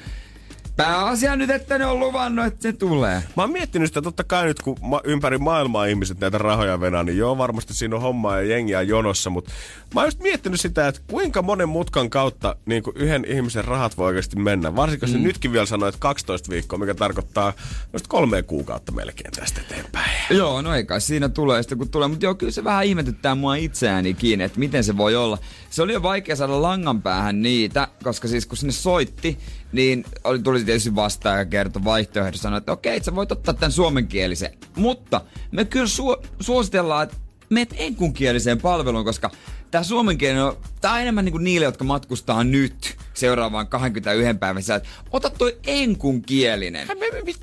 [0.83, 3.22] pääasia nyt, että ne on luvannut, että se tulee.
[3.37, 7.18] Mä oon miettinyt sitä totta kai nyt, kun ympäri maailmaa ihmiset näitä rahoja venää, niin
[7.18, 9.53] joo, varmasti siinä on hommaa ja jengiä jonossa, mutta
[9.95, 13.97] mä oon just miettinyt sitä, että kuinka monen mutkan kautta niin kuin yhden ihmisen rahat
[13.97, 14.76] voi oikeasti mennä.
[14.76, 15.22] Varsinkin mm.
[15.22, 17.53] nytkin vielä sanoo, että 12 viikkoa, mikä tarkoittaa
[17.93, 20.11] just kolme kuukautta melkein tästä eteenpäin.
[20.30, 23.34] Joo, no ei kai siinä tulee sitten kun tulee, mutta joo, kyllä se vähän ihmetyttää
[23.34, 25.38] mua itseäänikin, että miten se voi olla.
[25.70, 29.38] Se oli jo vaikea saada langan päähän niitä, koska siis kun sinne soitti,
[29.72, 33.72] niin oli, tuli tietysti vastaan ja kertoi vaihtoehdon, sanoi, että okei, sä voit ottaa tämän
[33.72, 35.20] suomenkielisen, mutta
[35.53, 37.16] me kyllä su- suositellaan, että
[37.51, 39.30] meet enkunkieliseen palveluun, koska
[39.70, 44.80] tämä suomenkielinen on, tää on enemmän niinku niille, jotka matkustaa nyt seuraavaan 21 päivän sisään.
[45.10, 46.88] Ota toi enkunkielinen.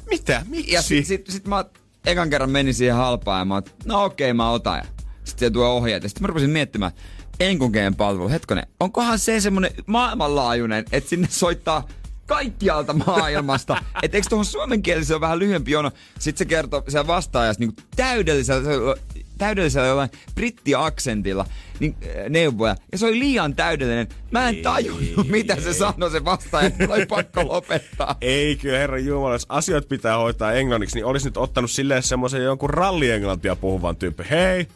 [0.10, 0.46] Mitä?
[0.50, 0.74] Miksi?
[0.74, 1.66] Ja sit, sit, sit mä
[2.06, 4.78] ekan kerran menin siihen halpaan ja mä oot, no okei mä otan.
[4.78, 4.86] Ja
[5.24, 6.04] sit se tuo ohjeet.
[6.04, 6.92] Ja sit mä rupesin miettimään,
[7.40, 11.88] Enkungeen palvelu, hetkonen, onkohan se semmonen maailmanlaajuinen, että sinne soittaa
[12.26, 13.78] kaikkialta maailmasta.
[14.04, 15.92] että eikö tuohon suomenkieliseen ole vähän lyhyempi jono?
[16.20, 18.96] Sitten se kertoo se vastaajassa niin täydellisellä,
[19.38, 21.46] täydellisellä jollain brittiaksentilla
[21.80, 22.76] niin, äh, neuvoja.
[22.92, 24.08] Ja se oli liian täydellinen.
[24.32, 26.72] Mä en tajunnut, mitä se sanoi se vastaaja.
[26.80, 28.16] Mulla oli pakko lopettaa.
[28.22, 32.44] Ei kyllä, herra Jumala, jos asiat pitää hoitaa englanniksi, niin olisi nyt ottanut silleen semmoisen
[32.44, 34.24] jonkun rallienglantia puhuvan tyyppi.
[34.30, 34.68] Hei,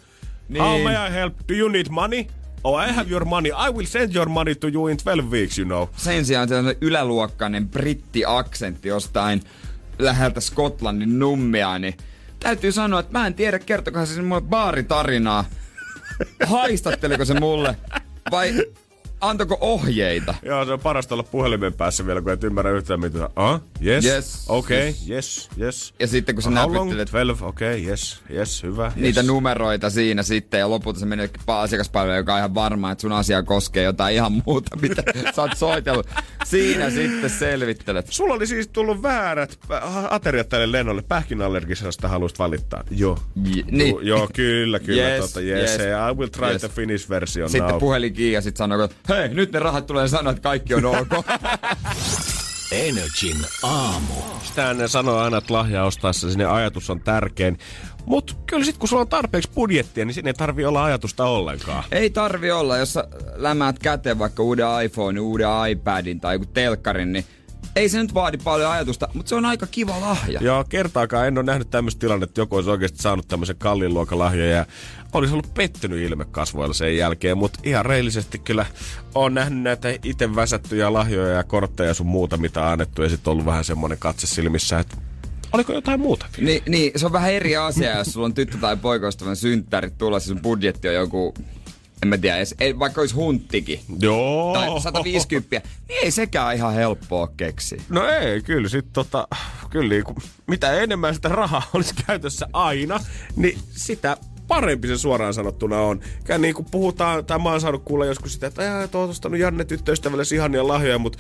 [0.50, 0.64] niin.
[0.64, 1.34] how may I help?
[1.50, 2.26] Do you need money?
[2.64, 3.52] Oh, I have your money.
[3.52, 5.88] I will send your money to you in 12 weeks, you know.
[5.98, 9.42] Sen sijaan se on yläluokkainen britti-aksentti jostain
[10.00, 11.98] läheltä Skotlannin nummia, niin
[12.42, 15.46] täytyy sanoa, että mä en tiedä, kertokohan se mulle baaritarinaa.
[16.46, 17.76] Haistatteliko se mulle
[18.32, 18.54] vai
[19.22, 20.36] antako ohjeita?
[20.44, 23.30] Joo, se on parasta olla puhelimen päässä vielä, kun et ymmärrä yhtään mitä.
[23.36, 24.46] Ah, yes, Yes.
[24.48, 25.94] okei, okay, yes, yes.
[26.00, 28.86] Ja sitten kun sä näpyttelet 12, okei, okay, yes, yes, hyvä.
[28.86, 28.96] Yes.
[28.96, 33.12] niitä numeroita siinä sitten ja lopulta se menee asiakaspalvelu, joka on ihan varma, että sun
[33.12, 35.04] asia koskee jotain ihan muuta, mitä
[35.36, 36.08] sä oot soitellut.
[36.46, 38.08] Siinä sitten selvittelet.
[38.10, 41.02] Sulla oli siis tullut väärät äh, ateriat tälle lennolle.
[41.02, 42.84] Pähkinallergisesta haluaisit valittaa.
[42.92, 43.18] Joo.
[43.44, 43.96] J- niin.
[44.02, 45.02] Joo, kyllä, kyllä.
[45.10, 46.62] Yes, tota, yes, yes, I will try yes.
[46.62, 47.80] the Finnish version Sitten now.
[47.80, 50.86] puhelin kiinni ja sitten sanoo, että hei, nyt ne rahat tulee sanoa, että kaikki on
[50.86, 51.08] ok.
[52.72, 54.14] Energin aamu.
[54.44, 57.58] Sitä ne sanoo aina, että lahja ostaessa sinne ajatus on tärkein.
[58.06, 61.84] Mutta kyllä sit kun sulla on tarpeeksi budjettia, niin sinne ei tarvi olla ajatusta ollenkaan.
[61.92, 67.14] Ei tarvi olla, jos sä lämäät käteen vaikka uuden iPhone, uuden iPadin tai joku telkkarin,
[67.14, 67.26] niin
[67.76, 70.40] ei se nyt vaadi paljon ajatusta, mutta se on aika kiva lahja.
[70.44, 74.20] Joo, kertaakaan en ole nähnyt tämmöistä tilannetta, että joku olisi oikeasti saanut tämmöisen kalliin luokan
[74.20, 74.66] lahjan ja
[75.14, 78.66] olisi ollut pettynyt ilme kasvoilla sen jälkeen, mutta ihan reillisesti kyllä
[79.16, 83.32] on nähnyt näitä itse väsättyjä lahjoja ja kortteja sun muuta, mitä on annettu ja sitten
[83.32, 84.98] ollut vähän semmoinen katse silmissä, että
[85.54, 86.52] oliko jotain muuta vielä?
[86.52, 90.28] Ni, niin, se on vähän eri asia, jos sulla on tyttö tai poikaystävän synttärit tulossa,
[90.28, 91.34] sun budjetti on joku,
[92.04, 94.54] en mä tiedä, edes- ei, vaikka olisi hunttikin, Joo.
[94.54, 97.82] tai 150, niin ei sekään ihan helppoa keksiä.
[97.90, 99.28] No ei, kyllä sit tota,
[99.70, 100.16] kyllä niinku,
[100.48, 103.00] mitä enemmän sitä rahaa olisi käytössä aina,
[103.36, 104.18] niin sitä
[104.52, 106.00] parempi se suoraan sanottuna on.
[106.24, 109.10] Kyllä niin kuin puhutaan, tai mä oon saanut kuulla joskus sitä, että "Jaa, et oot
[109.10, 111.20] ostanut Janne tyttöystävälle ihania lahjoja, mutta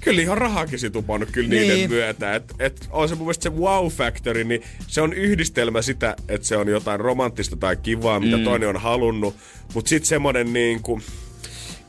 [0.00, 1.90] kyllä ihan rahakin sit upannut kyllä niiden Niin.
[1.90, 2.34] myötä.
[2.34, 6.56] Et, et on se mun mielestä se wow-factori, niin se on yhdistelmä sitä, että se
[6.56, 8.44] on jotain romanttista tai kivaa, mitä Mm.
[8.44, 9.36] toinen on halunnut.
[9.74, 11.02] Mutta sitten semmonen niin kuin,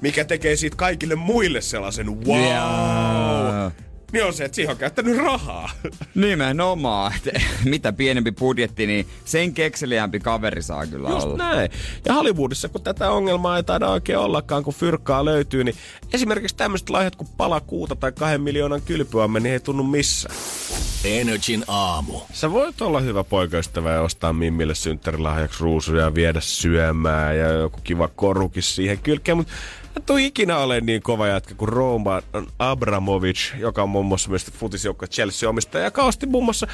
[0.01, 2.43] mikä tekee siitä kaikille muille sellaisen wow.
[2.43, 3.71] Jaa.
[4.11, 5.69] Niin on se, että siihen on käyttänyt rahaa.
[6.15, 7.13] Nimenomaan.
[7.27, 11.37] Et Mitä pienempi budjetti, niin sen kekseliämpi kaveri saa kyllä Just olla.
[11.37, 11.71] näin.
[12.05, 15.75] Ja Hollywoodissa, kun tätä ongelmaa ei taida oikein ollakaan, kun fyrkkaa löytyy, niin
[16.13, 20.35] esimerkiksi tämmöiset lahjat kuin pala kuuta tai kahden miljoonan kylpyamme, niin ei tunnu missään.
[21.05, 22.19] Energin aamu.
[22.33, 27.79] Sä voit olla hyvä poikaystävä ja ostaa Mimmille synttärilahjaksi ruusuja ja viedä syömään ja joku
[27.83, 29.53] kiva korukin siihen kylkeen, mutta
[30.05, 32.21] tuu ikinä ole niin kova jätkä kuin Roman
[32.59, 36.67] Abramovic, joka on muun muassa myös futisjoukko Chelsea-omistaja, joka osti muun muassa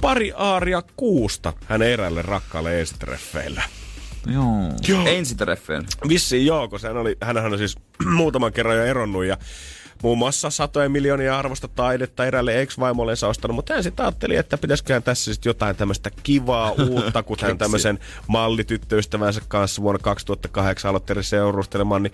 [0.00, 3.62] pari aaria kuusta hänen erälle rakkaalle ensitreffeille.
[4.26, 4.70] Joo.
[4.88, 5.06] Joo.
[5.06, 5.86] Ensitreffeen.
[6.08, 7.76] Vissiin joo, koska hän oli, hänhän on siis
[8.16, 9.36] muutaman kerran jo eronnut ja
[10.02, 15.02] muun muassa satojen miljoonia arvosta taidetta erälle ex-vaimollensa ostanut, mutta hän sitten ajatteli, että pitäisiköhän
[15.02, 22.02] tässä sitten jotain tämmöistä kivaa uutta, kun hän tämmöisen mallityttöystävänsä kanssa vuonna 2008 aloitteli seurustelemaan,
[22.02, 22.12] niin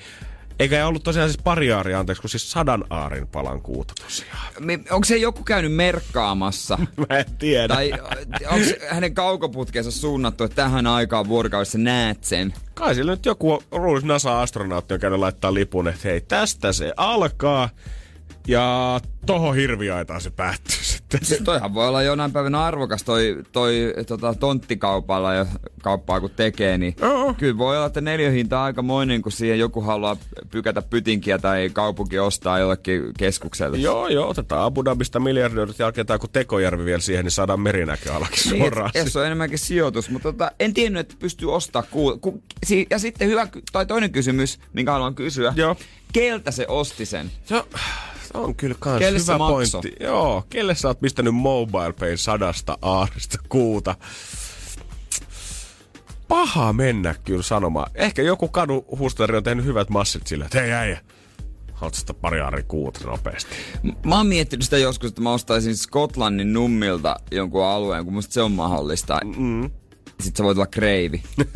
[0.58, 4.38] eikä ollut tosiaan siis pari aaria, anteeksi, kun siis sadan aarin palan kuuta tosiaan.
[4.60, 6.78] Me- Onko se joku käynyt merkkaamassa?
[7.08, 7.74] Mä en tiedä.
[7.74, 7.92] tai
[8.50, 12.54] onko hänen kaukoputkeensa suunnattu, että tähän aikaan vuorokaudessa näet sen?
[12.74, 17.68] Kai sillä nyt joku ruulis NASA-astronautti on käynyt laittaa lipun, että hei, tästä se alkaa.
[18.48, 20.76] Ja tohon hirviaitaan se päättyy
[21.08, 21.24] sitten.
[21.28, 25.46] Siis toihan voi olla jonain päivänä arvokas toi, toi tota, tonttikaupalla ja
[25.82, 27.34] kauppaa kun tekee, niin Joo.
[27.34, 30.16] kyllä voi olla, että neliöhinta on aikamoinen, kun siihen joku haluaa
[30.50, 33.76] pykätä pytinkiä tai kaupunki ostaa jollekin keskukselle.
[33.78, 38.14] Joo, joo, otetaan Abu Dhabista miljardöörit ja rakentaa kun Tekojärvi vielä siihen, niin saadaan merinäkö
[38.14, 38.90] alakin Niin, suoraan.
[38.94, 42.86] et se on enemmänkin sijoitus, mutta tota, en tiennyt, että pystyy ostaa ku, ku, si,
[42.90, 45.52] Ja sitten hyvä, tai toinen kysymys, minkä haluan kysyä.
[45.56, 45.76] Joo.
[46.12, 47.30] Keltä se osti sen?
[47.44, 47.62] Se on,
[48.17, 49.92] se on kyllä kans Kelle se hyvä pointti.
[50.00, 53.94] Joo, kelle sä oot pistänyt mobile pay sadasta aarista kuuta?
[56.28, 57.90] Paha mennä kyllä sanomaan.
[57.94, 61.00] Ehkä joku kadu hustleri on tehnyt hyvät massit sillä, että hei äijä,
[61.72, 63.50] haluatko sitä pari aari kuuta nopeasti?
[63.82, 68.32] M- Mä oon miettinyt sitä joskus, että mä ostaisin Skotlannin nummilta jonkun alueen, kun musta
[68.32, 69.20] se on mahdollista.
[69.36, 69.70] Mm.
[70.20, 71.22] Sitten sä voit olla kreivi.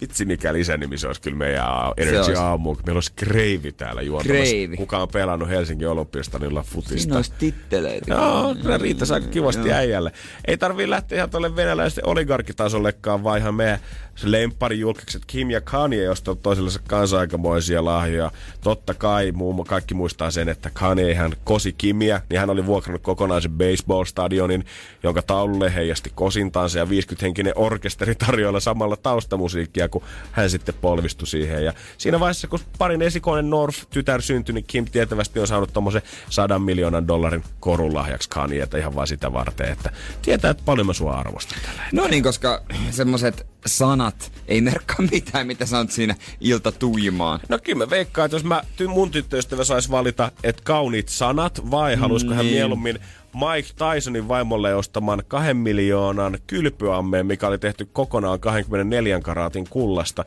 [0.00, 1.64] Vitsi mikä lisänimi se olisi kyllä meidän
[1.96, 4.42] Se Energy aamu, meillä olisi Kreivi täällä juontamassa.
[4.42, 4.76] Kreivi.
[4.76, 6.98] Kuka on pelannut Helsingin Olympiastadilla futista.
[6.98, 8.14] Siinä olisi titteleitä.
[8.14, 10.12] Joo, kyllä riittäisi aika kivasti äijälle.
[10.44, 13.78] Ei tarvii lähteä ihan tuolle venäläisten oligarkitasollekaan, vaan ihan meidän
[14.14, 18.30] se lemppari julkikset Kim ja Kanye ostaa toisillensa kanssa aikamoisia lahjoja.
[18.60, 23.02] Totta kai muun kaikki muistaa sen, että Kanye hän kosi Kimiä, niin hän oli vuokrannut
[23.02, 24.64] kokonaisen baseball-stadionin,
[25.02, 30.02] jonka taululle heijasti kosintaansa ja 50-henkinen orkesteri tarjoilla samalla taustamusiikkia, kun
[30.32, 31.64] hän sitten polvistui siihen.
[31.64, 36.62] Ja siinä vaiheessa, kun parin esikoinen North-tytär syntyi, niin Kim tietävästi on saanut tommosen sadan
[36.62, 39.90] miljoonan dollarin korulahjaksi Kanyeta ihan vaan sitä varten, että
[40.22, 45.46] tietää, että paljon mä sua arvostan tällä No niin, koska semmoset sanat ei merkkaa mitään,
[45.46, 47.40] mitä sanot siinä ilta tuimaan.
[47.48, 51.96] No kyllä mä veikkaan, että jos mä, mun tyttöystävä saisi valita, että kauniit sanat vai
[51.96, 52.54] haluaisiko hän Niin.
[52.54, 52.98] mieluummin
[53.34, 60.24] Mike Tysonin vaimolle ostaman kahden miljoonan kylpyammeen, mikä oli tehty kokonaan 24 karaatin kullasta,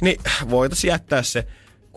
[0.00, 1.46] niin voitaisiin jättää se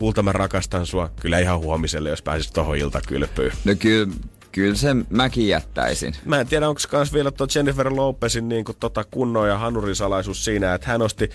[0.00, 3.52] kulta mä rakastan sua kyllä ihan huomiselle, jos pääsis tohon iltakylpyyn.
[3.64, 4.12] No kyllä,
[4.52, 6.14] kyllä se mäkin jättäisin.
[6.24, 9.94] Mä en tiedä, onko kans vielä tuo Jennifer Lopezin niin kuin, tota kunnon ja hanurin
[9.96, 11.30] salaisuus siinä, että hän osti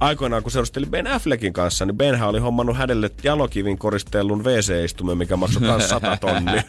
[0.00, 5.36] aikoinaan, kun seurusteli Ben Affleckin kanssa, niin Benhän oli hommannut hänelle jalokivin koristellun WC-istumen, mikä
[5.36, 6.62] maksoi kans 100 tonnia.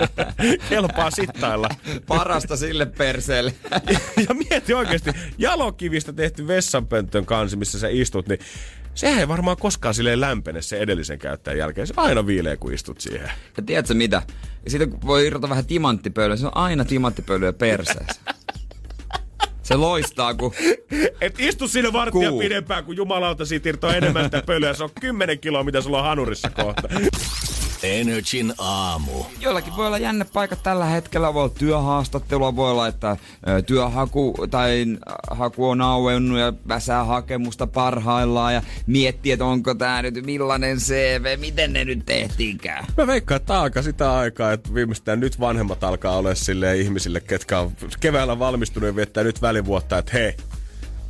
[0.68, 1.68] Kelpaa sittailla.
[2.06, 3.54] Parasta sille perseelle.
[4.28, 8.40] ja mieti oikeasti, jalokivistä tehty vessanpönttön kansi, missä sä istut, niin
[8.94, 11.86] sehän ei varmaan koskaan silleen lämpene se edellisen käyttäjän jälkeen.
[11.86, 13.30] Se aina viilee, kun istut siihen.
[13.56, 14.22] Ja tiedätkö mitä?
[14.64, 18.20] Ja siitä kun voi irrota vähän timanttipölyä, se on aina timanttipölyä perseessä.
[19.70, 20.52] Se loistaa, kun...
[21.20, 22.38] Et istu siinä varttia Kuu.
[22.38, 24.74] pidempään, kun jumalauta siitä irtoaa enemmän sitä pölyä.
[24.74, 26.88] Se on 10 kiloa, mitä sulla on hanurissa kohta.
[27.82, 29.24] Energin aamu.
[29.40, 33.16] Jollakin voi olla jännä paikka tällä hetkellä, voi olla työhaastattelua, voi olla, että
[33.66, 40.02] työhaku tai äh, haku on auennut ja väsää hakemusta parhaillaan ja miettii, että onko tämä
[40.02, 42.86] nyt millainen CV, miten ne nyt tehtiinkään.
[42.96, 47.58] Mä veikkaan, että alkaa sitä aikaa, että viimeistään nyt vanhemmat alkaa olla silleen ihmisille, ketkä
[47.58, 50.36] on keväällä valmistunut ja viettää nyt välivuotta, että hei,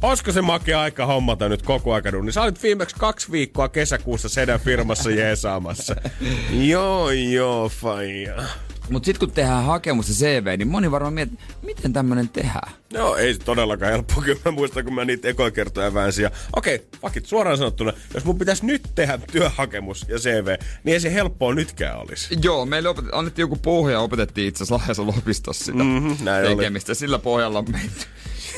[0.03, 4.29] Olisiko se makea aika hommata nyt koko aika niin Sä olit viimeksi kaksi viikkoa kesäkuussa
[4.29, 5.97] sedän firmassa jeesaamassa.
[6.73, 8.43] joo, joo, faija.
[8.91, 12.73] Mutta sitten kun tehdään hakemus ja CV, niin moni varmaan miettii, miten tämmöinen tehdään.
[12.93, 14.23] No ei se todellakaan helppoa.
[14.25, 16.23] Kyllä mä muistan, kun mä niitä ekoja kertoja väänsin.
[16.23, 20.47] Ja okei, fakit suoraan sanottuna, jos mun pitäisi nyt tehdä työhakemus ja CV,
[20.85, 22.39] niin ei se helppoa nytkään olisi.
[22.43, 26.47] Joo, meille opet- annettiin joku pohja ja opetettiin itse asiassa Lahdessa lopistossa sitä Mhm, näin
[26.47, 26.57] oli.
[26.57, 26.95] tekemistä.
[26.95, 28.07] Sillä pohjalla on menty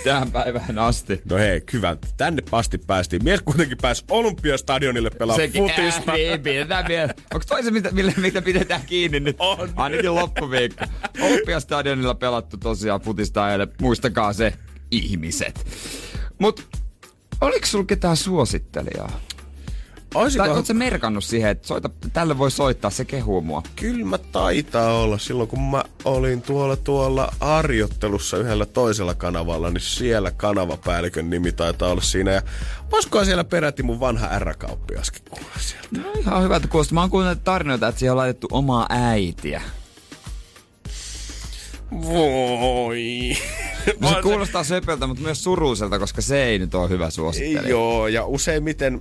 [0.05, 1.23] tähän päivään asti.
[1.31, 1.97] No hei, hyvä.
[2.17, 3.25] Tänne pasti päästiin.
[3.25, 6.13] Mies kuitenkin pääsi Olympiastadionille pelaamaan futista.
[6.13, 7.15] Äh, niin, pidetään vielä.
[7.35, 9.37] Onko toisen, mitä, millä, mitä pidetään kiinni nyt?
[9.39, 9.71] On.
[9.77, 10.85] Ainakin loppuviikko.
[11.23, 13.69] Olympiastadionilla pelattu tosiaan futista eilen.
[13.81, 14.53] Muistakaa se,
[14.91, 15.67] ihmiset.
[16.39, 16.69] Mut,
[17.41, 19.21] oliko sulla ketään suosittelijaa?
[20.15, 20.45] Olisiko...
[20.45, 23.63] Tai ootko sä merkannut siihen, että soita, tälle voi soittaa, se kehuu mua?
[23.77, 25.19] Kyllä mä taitaa olla.
[25.19, 31.91] Silloin kun mä olin tuolla tuolla harjoittelussa yhdellä toisella kanavalla, niin siellä kanavapäällikön nimi taitaa
[31.91, 32.31] olla siinä.
[32.31, 32.43] Ja
[32.91, 35.89] voisikohan siellä peräti mun vanha R-kauppiaskin kuulla sieltä?
[35.99, 36.95] No ihan hyvältä kuulostaa.
[36.95, 39.63] Mä oon kuunnellut tarinoita, että siihen on laitettu omaa äitiä.
[41.93, 43.33] Voi.
[44.01, 47.69] No se kuulostaa söpöltä, mutta myös suruiselta, koska se ei nyt ole hyvä suosittelija.
[47.69, 49.01] Joo, ja useimmiten,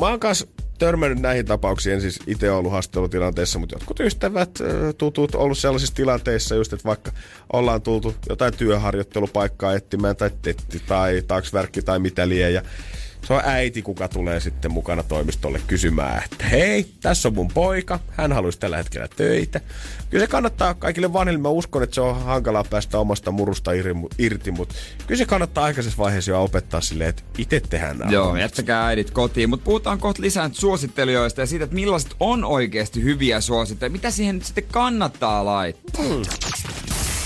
[0.00, 0.46] mä oon kanssa
[0.78, 4.50] törmännyt näihin tapauksiin, en siis itse ollut haastattelutilanteessa, mutta jotkut ystävät,
[4.98, 7.12] tutut, ollut sellaisissa tilanteissa just, että vaikka
[7.52, 12.62] ollaan tultu jotain työharjoittelupaikkaa etsimään tai tetti tai taksverkki tai mitä lie, ja
[13.24, 18.00] se on äiti, kuka tulee sitten mukana toimistolle kysymään, että hei, tässä on mun poika,
[18.10, 19.60] hän haluaisi tällä hetkellä töitä.
[20.10, 23.70] Kyllä se kannattaa kaikille vanhille, mä uskon, että se on hankalaa päästä omasta murusta
[24.18, 24.74] irti, mutta
[25.06, 29.10] kyllä se kannattaa aikaisessa vaiheessa jo opettaa silleen, että itse tehdään nämä Joo, jättäkää äidit
[29.10, 29.50] kotiin.
[29.50, 33.92] Mutta puhutaan kohta lisää suosittelijoista ja siitä, että millaiset on oikeasti hyviä suosittelijoita.
[33.92, 36.04] Mitä siihen nyt sitten kannattaa laittaa?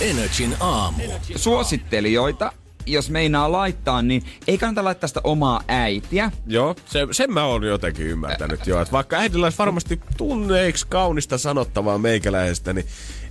[0.01, 1.03] Energin aamu.
[1.37, 2.53] Suosittelijoita,
[2.93, 6.33] jos meinaa laittaa, niin ei kannata laittaa sitä omaa äitiä.
[6.47, 8.81] Joo, se, sen mä oon jotenkin ymmärtänyt jo.
[8.81, 12.87] Että vaikka äidillä olisi varmasti tunneiksi kaunista sanottavaa meikäläisestä, niin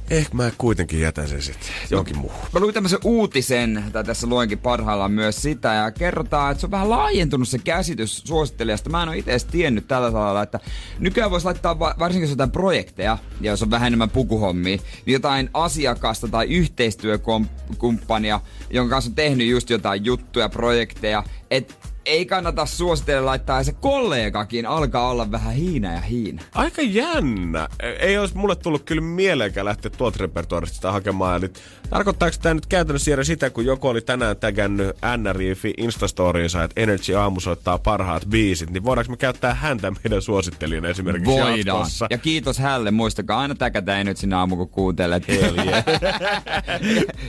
[0.09, 2.39] ehkä mä kuitenkin jätän sen sitten jonkin muuhun.
[2.53, 6.71] Mä luin tämmöisen uutisen, tai tässä luenkin parhaillaan myös sitä, ja kerrotaan, että se on
[6.71, 8.89] vähän laajentunut se käsitys suosittelijasta.
[8.89, 10.59] Mä en ole itse edes tiennyt tällä tavalla, että
[10.99, 15.49] nykyään voisi laittaa va- varsinkin jotain projekteja, ja jos on vähän enemmän pukuhommia, niin jotain
[15.53, 21.73] asiakasta tai yhteistyökumppania, jonka kanssa on tehnyt just jotain juttuja, projekteja, että
[22.07, 26.41] ei kannata suositella laittaa, ja se kollegakin alkaa olla vähän hiina ja hiina.
[26.55, 27.67] Aika jännä.
[27.99, 31.37] Ei olisi mulle tullut kyllä mieleenkään lähteä tuolta repertuarista hakemaan.
[31.37, 31.53] Eli
[31.89, 37.15] tarkoittaako tämä nyt käytännössä Jere sitä, kun joku oli tänään tägännyt NRIFI Instastoriinsa, että Energy
[37.15, 41.57] Aamu soittaa parhaat biisit, niin voidaanko me käyttää häntä meidän suosittelijana esimerkiksi Voidaan.
[41.65, 42.07] jatkossa?
[42.09, 45.27] Ja kiitos hälle, muistakaa aina täkätä sinä aamu, kun kuuntelet.
[45.27, 45.43] ja,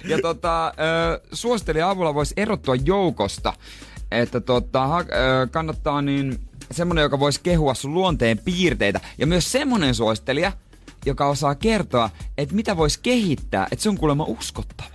[0.05, 3.53] ja tota, ö, suosittelija avulla voisi erottua joukosta,
[4.11, 5.05] että tota, ha,
[5.51, 6.41] kannattaa niin
[6.71, 9.01] semmonen, joka voisi kehua sun luonteen piirteitä.
[9.19, 10.53] Ja myös semmonen suosittelija,
[11.07, 14.89] joka osaa kertoa, että mitä voisi kehittää, että se on kuulemma uskottava.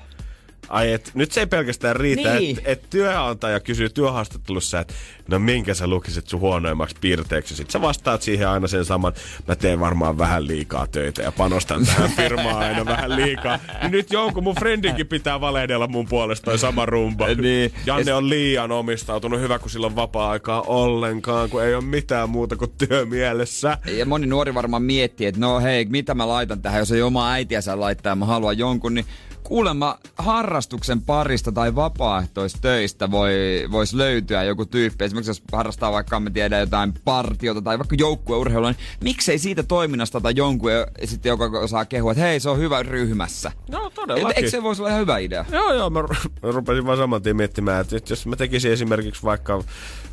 [0.70, 2.57] Ai, et, nyt se ei pelkästään riitä, Niin.
[2.57, 4.93] että et työnantaja kysyy työhaastattelussa, että
[5.28, 7.55] no minkä sä lukisit sun huonoimmaksi piirteeksi.
[7.55, 9.13] Sitten sä vastaat siihen aina sen saman,
[9.47, 13.59] mä teen varmaan vähän liikaa töitä ja panostan tähän firmaan aina vähän liikaa.
[13.82, 17.28] Niin nyt jonkun mun friendinkin pitää valehdella mun puolesta toi sama rumba.
[17.43, 17.74] Niin.
[17.86, 22.55] Janne on liian omistautunut, hyvä kun sillä on vapaa-aikaa ollenkaan, kun ei ole mitään muuta
[22.55, 23.78] kuin työ mielessä.
[23.97, 27.32] Ja moni nuori varmaan miettii, että no hei, mitä mä laitan tähän, jos ei oma
[27.32, 29.05] äitiä saa laittaa ja mä haluan jonkun, niin
[29.43, 33.34] kuulemma harrastuksen parista tai vapaaehtoistöistä voi,
[33.71, 35.05] voisi löytyä joku tyyppi.
[35.14, 40.22] Esimerkiksi jos harrastaa vaikka, me tiedän, jotain partiota tai vaikka joukkueurheilua, niin miksei siitä toiminnasta
[40.22, 43.51] tai jonkun, ja sitten joka osaa kehua, että hei, se on hyvä ryhmässä.
[43.70, 44.38] No Et, todellakin.
[44.38, 45.45] eikö se voisi olla ihan hyvä idea?
[45.51, 49.24] Joo, joo, mä, ru- mä rupesin vaan saman tien miettimään, että jos mä tekisin esimerkiksi
[49.24, 49.64] vaikka,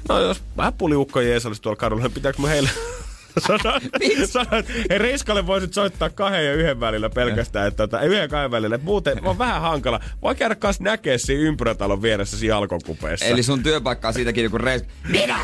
[0.09, 2.71] no jos vähän puliukko jees olisi tuolla kadulla, niin pitääkö mä heille
[4.27, 8.29] sanoa, että Reiskalle voisit soittaa kahden ja yhden välillä pelkästään, että tota, ei yhden ja
[8.29, 10.01] kahden välillä, että muuten on vähän hankala.
[10.23, 13.27] Voi käydä kanssa näkee siinä ympyrätalon vieressä siinä alkokupeessa.
[13.27, 14.85] Eli sun työpaikka on siitäkin joku reis.
[15.09, 15.37] Mitä?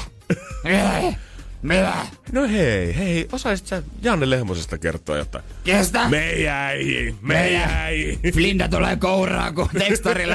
[1.62, 1.94] Mitä?
[2.32, 5.44] No hei, hei, osaisit sä Janne Lehmosesta kertoa jotain?
[5.64, 6.08] Kestä?
[6.08, 8.18] Me jäi, me jäi.
[8.32, 10.24] Flinda tulee kouraan, kun tekstari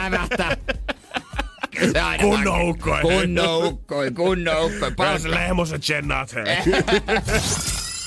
[1.76, 1.92] lävähtää.
[1.94, 3.02] Se aina Kunnon vaan- ukkoinen.
[3.20, 4.92] Kunnon ukkoi, kunnon ukkoi.
[4.92, 6.44] Pääs Lehmosen tsennaat, hei.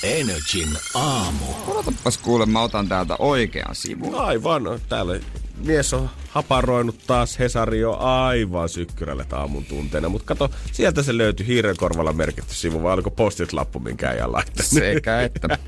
[0.20, 1.44] Energin aamu.
[1.66, 4.14] Odotapas kuule, mä otan täältä oikean sivun.
[4.14, 5.20] Aivan, täällä
[5.56, 10.08] mies on haparoinut taas Hesari jo aivan sykkyrälle aamun tunteena.
[10.08, 14.66] Mutta kato, sieltä se löytyi hiirenkorvalla merkitty sivu, vai oliko postit-lappu, minkä ei laittanut?
[14.66, 15.58] Sekä että.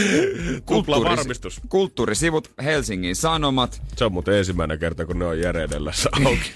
[0.66, 1.60] Kupla varmistus.
[1.68, 3.82] Kulttuurisivut, Helsingin Sanomat.
[3.96, 6.52] Se on muuten ensimmäinen kerta, kun ne on edellässä auki.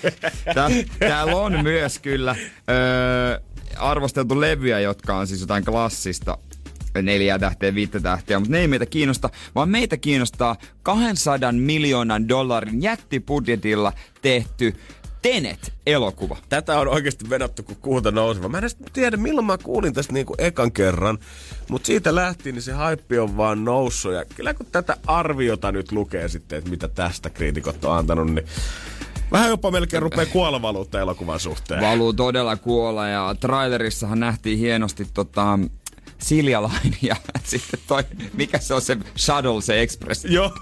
[0.54, 0.68] Tää,
[0.98, 2.36] täällä on myös kyllä
[2.70, 3.40] öö,
[3.76, 6.38] arvosteltu levyjä, jotka on siis jotain klassista
[7.02, 12.82] neljä tähteä, viittä tähteä, mutta ne ei meitä kiinnosta, vaan meitä kiinnostaa 200 miljoonan dollarin
[12.82, 13.92] jättibudjetilla
[14.22, 14.74] tehty
[15.22, 16.36] Tenet-elokuva.
[16.48, 18.48] Tätä on oikeasti vedetty kuin kuuta nouseva.
[18.48, 21.18] Mä en edes tiedä, milloin mä kuulin tästä niinku ekan kerran,
[21.68, 24.12] mutta siitä lähtien niin se haippi on vaan noussut.
[24.12, 28.46] Ja kyllä kun tätä arviota nyt lukee sitten, että mitä tästä kriitikot on antanut, niin
[29.32, 31.80] vähän jopa melkein rupeaa kuolevaluutta elokuvan suhteen.
[31.80, 35.58] Valuu todella kuolla ja trailerissahan nähtiin hienosti tota,
[36.18, 40.24] Silja Line ja sitten toi, mikä se on se Shuttle, se Express.
[40.24, 40.52] Joo.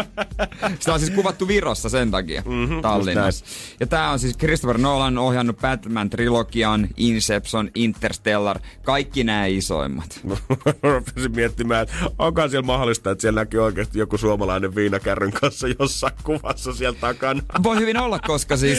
[0.80, 3.44] Sitä on siis kuvattu Virossa sen takia, mm-hmm, Tallinnassa.
[3.80, 10.20] Ja tää on siis Christopher Nolan ohjannut Batman-trilogian, Inception, Interstellar, kaikki nämä isoimmat.
[10.82, 16.14] Rupesin miettimään, että onko siellä mahdollista, että siellä näkyy oikeasti joku suomalainen viinakärryn kanssa jossain
[16.22, 17.42] kuvassa siellä takana.
[17.62, 18.78] Voi hyvin olla, koska siis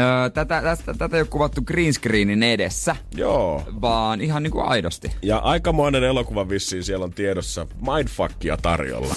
[0.00, 3.62] Öö, tätä, tästä, tätä ei ole kuvattu green screenin edessä, Joo.
[3.80, 5.12] vaan ihan niinku aidosti.
[5.22, 9.14] Ja aikamoinen elokuva vissiin siellä on tiedossa mindfuckia tarjolla.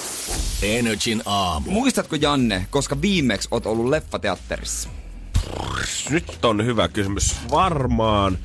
[0.63, 1.71] Energin aamu.
[1.71, 4.89] Muistatko Janne, koska viimeksi oot ollut leffateatterissa?
[6.09, 7.35] Nyt on hyvä kysymys.
[7.51, 8.37] Varmaan...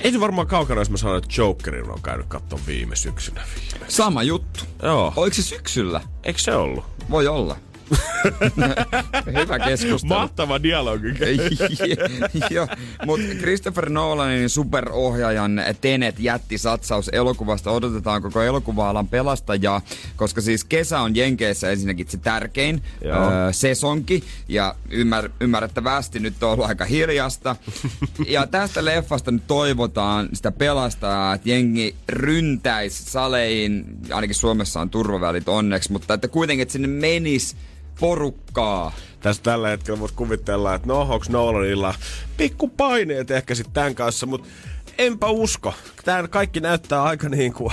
[0.00, 3.96] Ei se varmaan kaukana, jos mä sanon, että Jokerin on käynyt katsomaan viime syksynä viimeksi.
[3.96, 4.64] Sama juttu.
[4.82, 5.12] Joo.
[5.16, 6.00] Oliko se syksyllä?
[6.22, 6.84] Eikö se ollut?
[7.10, 7.56] Voi olla.
[9.40, 10.14] Hyvä keskustelu.
[10.14, 11.06] Mahtava dialogi.
[12.50, 12.66] Joo,
[13.06, 19.80] mutta Christopher Nolanin superohjaajan Tenet jätti satsaus elokuvasta odotetaan koko elokuva-alan pelastajaa,
[20.16, 23.12] koska siis kesä on Jenkeissä ensinnäkin se tärkein öö,
[23.52, 27.56] sesonki, ja ymmär, ymmärrettävästi nyt on ollut aika hiljasta.
[28.28, 35.48] ja tästä leffasta nyt toivotaan sitä pelastajaa, että jengi ryntäisi saleihin, ainakin Suomessa on turvavälit
[35.48, 37.56] onneksi, mutta että kuitenkin, että sinne menisi
[38.00, 38.92] porukkaa.
[39.20, 41.94] Tässä tällä hetkellä voisi kuvitella, että no, onks Nolanilla
[42.36, 44.48] pikku paineet ehkä sitten tämän kanssa, mutta
[44.98, 45.74] enpä usko.
[46.04, 47.72] Tämä kaikki näyttää aika niin kuin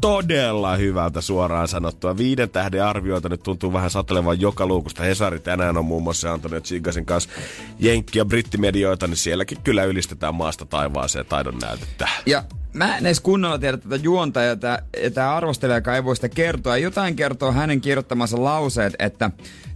[0.00, 2.16] todella hyvältä suoraan sanottua.
[2.16, 5.02] Viiden tähden arvioita nyt tuntuu vähän satelevan joka luukusta.
[5.02, 7.30] Hesari tänään on muun muassa Antonio Chigasin kanssa
[7.78, 12.08] jenkki- ja brittimedioita, niin sielläkin kyllä ylistetään maasta taivaaseen taidon näytettä.
[12.26, 14.56] Ja mä en edes kunnolla tiedä tätä juonta ja
[15.14, 16.76] tämä arvostelija, joka ei voi sitä kertoa.
[16.76, 19.30] Jotain kertoo hänen kirjoittamansa lauseet, että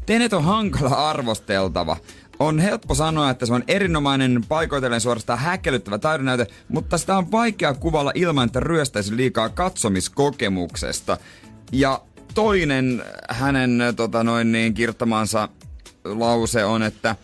[0.07, 1.97] Tenet on hankala arvosteltava.
[2.39, 7.75] On helppo sanoa, että se on erinomainen paikoitellen suorastaan häkellyttävä taidonnäyte, mutta sitä on vaikea
[7.75, 11.17] kuvalla ilman, että ryöstäisi liikaa katsomiskokemuksesta.
[11.73, 12.01] Ja
[12.35, 15.49] toinen hänen tota noin niin, kirjoittamansa
[16.05, 17.17] lause on, että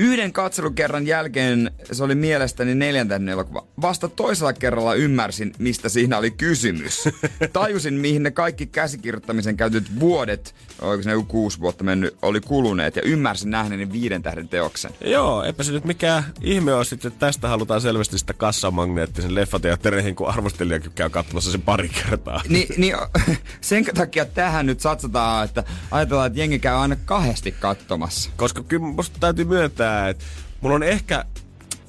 [0.00, 3.66] Yhden katselukerran jälkeen se oli mielestäni neljäntäinen elokuva.
[3.80, 7.04] Vasta toisella kerralla ymmärsin, mistä siinä oli kysymys.
[7.52, 12.96] Tajusin, mihin ne kaikki käsikirjoittamisen käytetyt vuodet, oliko ne joku kuusi vuotta mennyt, oli kuluneet.
[12.96, 14.90] Ja ymmärsin nähneeni viiden tähden teoksen.
[15.04, 20.14] Joo, eipä se nyt mikään ihme ole sitten, että tästä halutaan selvästi sitä kassamagneettisen leffateattereihin,
[20.14, 22.42] kun arvostelijakin käy katsomassa sen pari kertaa.
[22.48, 22.96] Ni, niin
[23.60, 28.30] sen takia tähän nyt satsataan, että ajatellaan, että jengi käy aina kahdesti katsomassa.
[28.36, 30.24] Koska kyllä musta täytyy myöntää, että
[30.60, 31.24] mulla on ehkä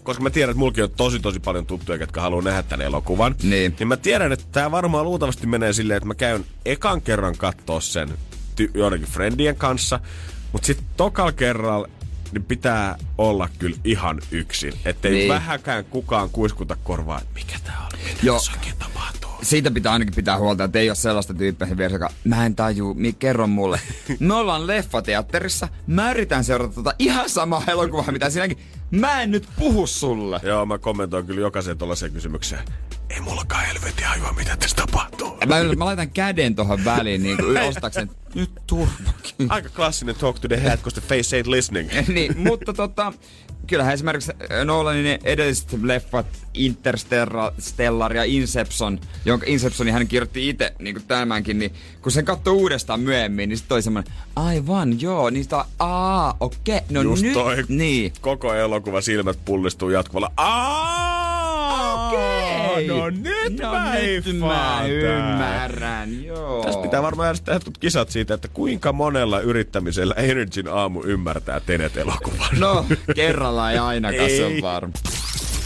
[0.04, 3.36] koska mä tiedän, että mulki on tosi tosi paljon tuttuja, jotka haluaa nähdä tämän elokuvan.
[3.44, 3.76] Niin.
[3.80, 7.80] niin mä tiedän, että tämä varmaan luultavasti menee silleen, että mä käyn ekan kerran kattoo
[7.80, 8.10] sen
[8.62, 10.00] ty- joidenkin friendien kanssa,
[10.52, 11.90] mutta sitten tokal kerralla
[12.32, 14.74] niin pitää olla kyllä ihan yksin.
[14.86, 15.30] Ettei niin.
[15.30, 18.38] vähäkään kukaan kuiskuta korvaa, että mikä tää oli, mitä Joo.
[18.38, 19.32] tässä oikein tapahtuu.
[19.42, 22.94] Siitä pitää ainakin pitää huolta, että ei ole sellaista tyyppiä vieressä, joka mä en taju,
[22.94, 23.80] mi, kerro mulle.
[24.20, 28.58] Me ollaan leffateatterissa, mä yritän seurata tota ihan samaa elokuvaa, mitä sinäkin.
[28.92, 30.40] Mä en nyt puhu sulle.
[30.44, 32.64] Joo, mä kommentoin kyllä jokaisen tuollaiseen kysymykseen.
[33.14, 35.38] Ei mullakaan helvetin hajua, mitä tässä tapahtuu.
[35.48, 39.50] Mä, mä laitan käden tohon väliin, niin kuin ostaakseni, nyt turvakin.
[39.50, 41.90] Aika klassinen talk to the head, koska the face ain't listening.
[42.08, 43.14] niin, mutta tota,
[43.68, 44.32] kyllähän esimerkiksi
[44.66, 51.74] Nolanin edelliset leffat Interstellar ja Inception, jonka Inceptionin hän kirjoitti itse niin kuin tämänkin, niin
[52.02, 56.78] kun sen katsoi uudestaan myöhemmin, niin sitten oli semmoinen, aivan joo, niin sitä aa, okei,
[56.78, 58.14] okay, no Just nyt, toi niin.
[58.22, 60.32] koko elokuva silmät pullistuu jatkuvalla.
[60.38, 61.31] Aa!
[62.12, 62.88] Okei.
[62.88, 66.64] No nyt no, mä nyt mä ymmärrän, joo.
[66.64, 72.60] Tästä pitää varmaan järjestää jotkut kisat siitä, että kuinka monella yrittämisellä Energyn aamu ymmärtää Tenet-elokuvan.
[72.60, 72.86] No,
[73.16, 74.94] kerralla ei ainakaan, se on varma.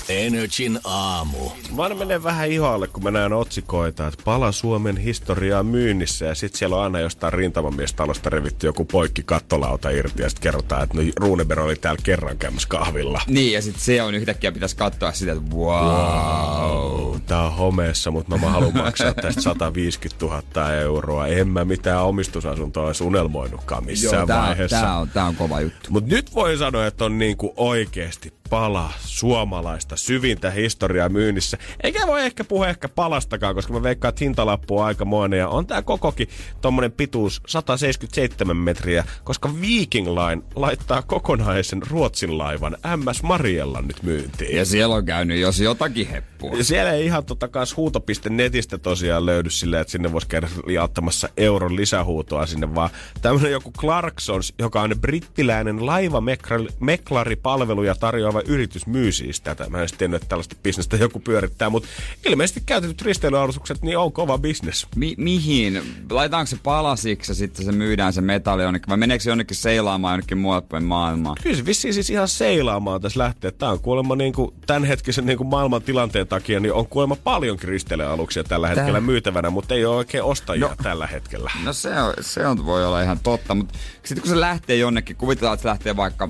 [0.09, 1.37] Energin aamu.
[1.75, 6.35] Mä aina menen vähän ihoalle, kun mä näen otsikoita, että pala Suomen historiaa myynnissä ja
[6.35, 10.97] sit siellä on aina jostain rintamamiestalosta revitty joku poikki kattolauta irti ja sit kerrotaan, että
[10.97, 13.21] no Runeberg oli täällä kerran käymässä kahvilla.
[13.27, 17.15] Niin, ja sitten se on yhtäkkiä pitäisi katsoa sitä, että wow.
[17.25, 21.27] Tää on homeessa, mutta mä haluan maksaa tästä 150 000 euroa.
[21.27, 24.81] En mä mitään omistusasuntoa olisi unelmoinutkaan missään Joo, tää, vaiheessa.
[24.81, 25.89] tää, on, tää on kova juttu.
[25.89, 31.57] Mutta nyt voi sanoa, että on niinku oikeesti pala suomalaista syvintä historiaa myynnissä.
[31.83, 35.39] Eikä voi ehkä puhua ehkä palastakaan, koska mä veikkaan, että hintalappu on aikamoinen.
[35.39, 36.27] Ja on tää kokokin
[36.61, 44.57] tommonen pituus 177 metriä, koska Viking Line laittaa kokonaisen Ruotsin laivan MS Mariella nyt myyntiin.
[44.57, 46.57] Ja siellä on käynyt jos jotakin heppua.
[46.57, 51.29] Ja siellä ei ihan tota kans huuto.netistä tosiaan löydy silleen, että sinne voisi käydä liauttamassa
[51.37, 52.89] euron lisähuutoa sinne, vaan
[53.21, 59.69] tämmönen joku Clarksons, joka on brittiläinen laivameklari-palveluja tarjoava yritys myy siis tätä.
[59.69, 61.89] Mä en edes tiennyt, että tällaista bisnestä joku pyörittää, mutta
[62.25, 64.87] ilmeisesti käytetyt risteilyalustukset niin on kova bisnes.
[64.95, 65.81] Mi- mihin?
[66.09, 70.13] Laitaanko se palasiksi ja sitten se myydään se metalli jonnekin, vai meneekö se jonnekin seilaamaan
[70.13, 71.35] jonnekin muualle päin maailmaa?
[71.43, 73.51] Kyllä se vissiin siis ihan seilaamaan tässä lähtee.
[73.51, 77.57] Tää on kuulemma niin kuin tämänhetkisen niin kuin maailman tilanteen takia, niin on kuulemma paljon
[77.63, 80.75] risteilyaluksia tällä hetkellä Tää- myytävänä, mutta ei ole oikein ostajia no.
[80.83, 81.51] tällä hetkellä.
[81.63, 83.73] No se, on, se on, voi olla ihan totta, mutta
[84.03, 86.29] sitten kun se lähtee jonnekin, kuvitellaan, että se lähtee vaikka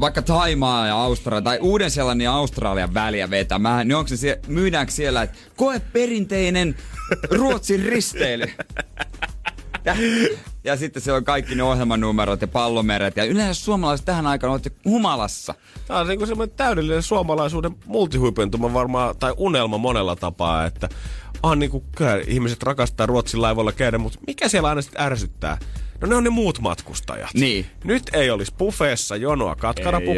[0.00, 4.92] vaikka Taimaa ja Australia tai Uuden-Seelannin ja Australian väliä vetämään, niin onko se siellä, myydäänkö
[4.92, 6.76] siellä, että koe perinteinen
[7.30, 8.46] Ruotsin risteily?
[9.84, 9.96] Ja,
[10.64, 13.16] ja sitten siellä on kaikki ne ohjelmanumerot ja pallomeret.
[13.16, 15.54] Ja yleensä suomalaiset tähän aikaan olette humalassa.
[15.86, 20.88] Tämä on niin semmoinen täydellinen suomalaisuuden multihuipentuma varmaan, tai unelma monella tapaa, että
[21.42, 25.58] on niin kuin, kyllä ihmiset rakastaa Ruotsin laivoilla käydä, mutta mikä siellä aina sitten ärsyttää?
[26.00, 27.30] No ne on ne muut matkustajat.
[27.34, 27.66] Niin.
[27.84, 29.56] Nyt ei olisi buffeessa jonoa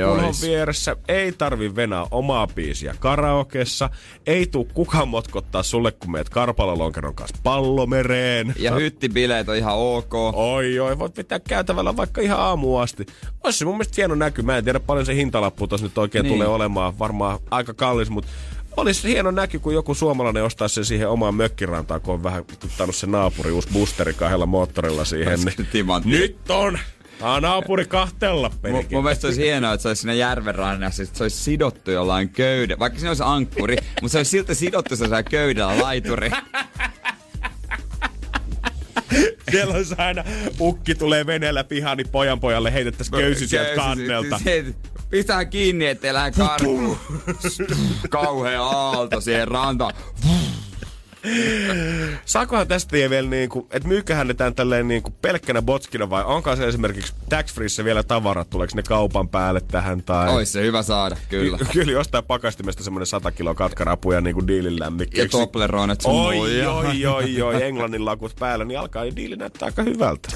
[0.07, 0.43] olis.
[0.43, 3.91] vieressä, ei tarvi venää omaa biisiä karaokessa,
[4.27, 8.55] ei tuu kukaan motkottaa sulle, kun meet karpalalonkeron kanssa pallomereen.
[8.59, 10.15] Ja hyttibileet on ihan ok.
[10.35, 13.07] Oi, oi, voit pitää käytävällä vaikka ihan aamuun asti.
[13.45, 14.43] Olisi se mun mielestä hieno näky.
[14.43, 16.35] Mä en tiedä paljon se hintalappu tuossa nyt oikein niin.
[16.35, 16.99] tulee olemaan.
[16.99, 18.31] Varmaan aika kallis, mutta
[18.79, 22.97] olisi hieno näky, kun joku suomalainen ostaisi sen siihen omaan mökkirantaan, kun on vähän tuttanut
[22.97, 25.39] se naapuri uusi boosteri kahdella moottorilla siihen.
[26.05, 26.21] Niin.
[26.21, 26.79] Nyt on!
[27.19, 28.97] Tää on naapuri kahtella, Mun, perikin.
[28.97, 32.29] mun mielestä olisi hienoa, että se olisi siinä järven rannassa, että se olisi sidottu jollain
[32.29, 32.79] köydä.
[32.79, 36.31] Vaikka siinä olisi ankkuri, mutta se olisi silti sidottu se köydellä laituri.
[39.51, 40.25] Siellä olisi aina
[40.61, 44.41] ukki tulee veneellä pihaan, niin pojan pojalle heitettäisiin köysy sieltä kannelta.
[44.45, 44.65] Se,
[45.11, 46.99] pistää kiinni, ettei lähde karkuun.
[48.11, 49.95] Kauhea aalto siihen rantaan.
[52.25, 56.69] Saakohan tästä vielä niinku, että myyköhän ne tän tälleen niinku pelkkänä botskina vai onko se
[56.69, 60.29] esimerkiksi tax freeissä vielä tavarat, tuleeko ne kaupan päälle tähän tai...
[60.29, 61.59] Ois se hyvä saada, kyllä.
[61.59, 65.39] Ky- Kyllä jostain pakastimesta semmonen 100 kiloa katkarapuja niinku diilin Ja lämmikkeeksi.
[65.39, 69.83] Tobleroneit sun Oi, oi, oi, oi, englannin lakut päällä, niin alkaa jo diili näyttää aika
[69.83, 70.29] hyvältä.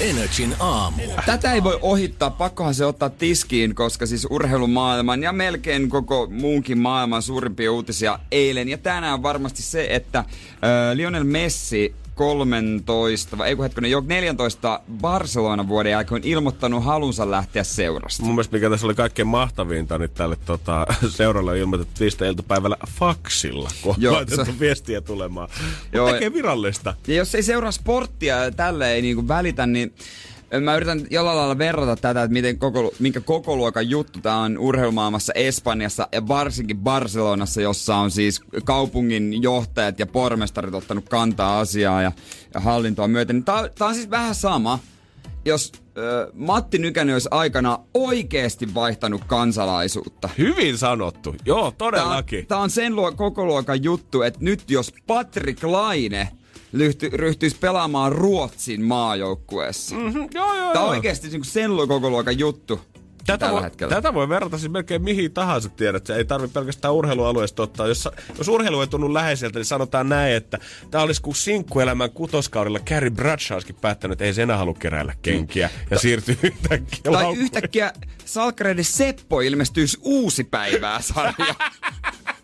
[0.00, 1.02] Energin aamu.
[1.26, 6.78] Tätä ei voi ohittaa, pakkohan se ottaa tiskiin, koska siis urheilumaailman ja melkein koko muunkin
[6.78, 10.26] maailman suurimpia uutisia eilen ja tänään varmasti se, että äh,
[10.94, 17.64] Lionel Messi 13, vai ei kun hetkinen, jo 14 Barcelona vuoden on ilmoittanut halunsa lähteä
[17.64, 18.22] seurasta.
[18.22, 22.76] Mun mielestä mikä tässä oli kaikkein mahtavinta, niin tälle tota, seuralle on ilmoitettu viistä iltapäivällä
[22.88, 25.48] faksilla, kun on Joo, laitettu se- viestiä tulemaan.
[25.92, 26.94] Joo, tekee virallista.
[27.06, 29.94] Ja jos ei seuraa sporttia tälle ei niinku välitä, niin
[30.60, 34.58] mä yritän jollain lailla verrata tätä, että miten koko, minkä koko luokan juttu tämä on
[34.58, 42.02] urheilumaailmassa Espanjassa ja varsinkin Barcelonassa, jossa on siis kaupungin johtajat ja pormestarit ottanut kantaa asiaa
[42.02, 42.12] ja,
[42.54, 43.44] ja hallintoa myöten.
[43.44, 44.78] Tämä on siis vähän sama,
[45.44, 50.28] jos ö, Matti Nykänen olisi aikana oikeasti vaihtanut kansalaisuutta.
[50.38, 51.34] Hyvin sanottu.
[51.44, 52.46] Joo, Tämä todellakin.
[52.46, 56.28] tää on sen luo, koko luokan juttu, että nyt jos Patrick Laine
[56.78, 59.94] lyhty, ryhtyisi pelaamaan Ruotsin maajoukkueessa.
[59.94, 60.02] Mm.
[60.02, 60.28] Mm-hmm.
[60.34, 62.80] Joo, joo, Tämä on oikeasti niinku sen koko luokan juttu
[63.26, 63.94] Tätä voi, hetkellä.
[63.94, 66.06] tätä voi verrata siis melkein mihin tahansa tiedät.
[66.06, 67.86] Se ei tarvitse pelkästään urheilualueesta ottaa.
[67.86, 68.08] Jos,
[68.38, 70.58] jos urheilu ei tunnu läheiseltä, niin sanotaan näin, että
[70.90, 75.70] tämä olisi kuin sinkkuelämän kutoskaudella Carrie Bradshawskin päättänyt, että ei se enää halua keräillä kenkiä.
[75.90, 77.38] Ja siirtyy yhtäkkiä Tai laukkuun.
[77.38, 77.92] yhtäkkiä
[78.24, 81.54] Salkkareiden Seppo ilmestyisi uusi päivää sarja.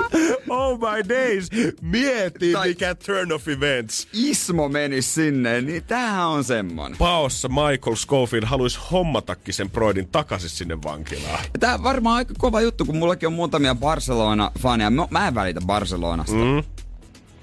[0.48, 1.48] Oh my days!
[1.82, 4.08] Mieti, Tai- mikä turn of events.
[4.12, 6.98] Ismo menisi sinne, niin tämähän on semmonen.
[6.98, 11.44] Paossa Michael Schofield haluaisi hommatakin sen Broidin takaisin sinne vankilaan.
[11.60, 14.90] Tää on varmaan aika kova juttu, kun mullakin on muutamia Barcelona-faneja.
[14.90, 16.34] Mä- Mä en välitä Barcelonasta.
[16.36, 16.62] Mm.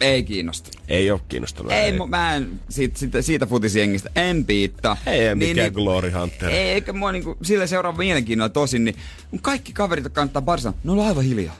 [0.01, 0.69] Ei kiinnosta.
[0.87, 1.71] Ei ole kiinnostunut.
[1.71, 4.97] Ei, mu- mä en siitä, siitä, siitä futisjengistä, en piittaa.
[5.05, 6.49] Ei mikään Glory Hunter.
[6.49, 8.95] Ei, eikä mua niinku, sille seuraa mielenkiinnolla tosin, niin
[9.31, 11.55] mun kaikki kaverit, jotka kannattaa Barcelona, ne on aivan hiljaa.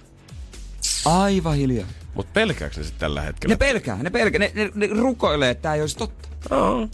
[1.10, 1.88] Aivan hiljaa.
[2.14, 3.54] Mutta pelkääkö ne sitten tällä hetkellä?
[3.54, 6.56] Ne pelkää, ne pelkää, ne, ne, ne rukoilee, että tää ei olisi totta.
[6.56, 6.90] Oh.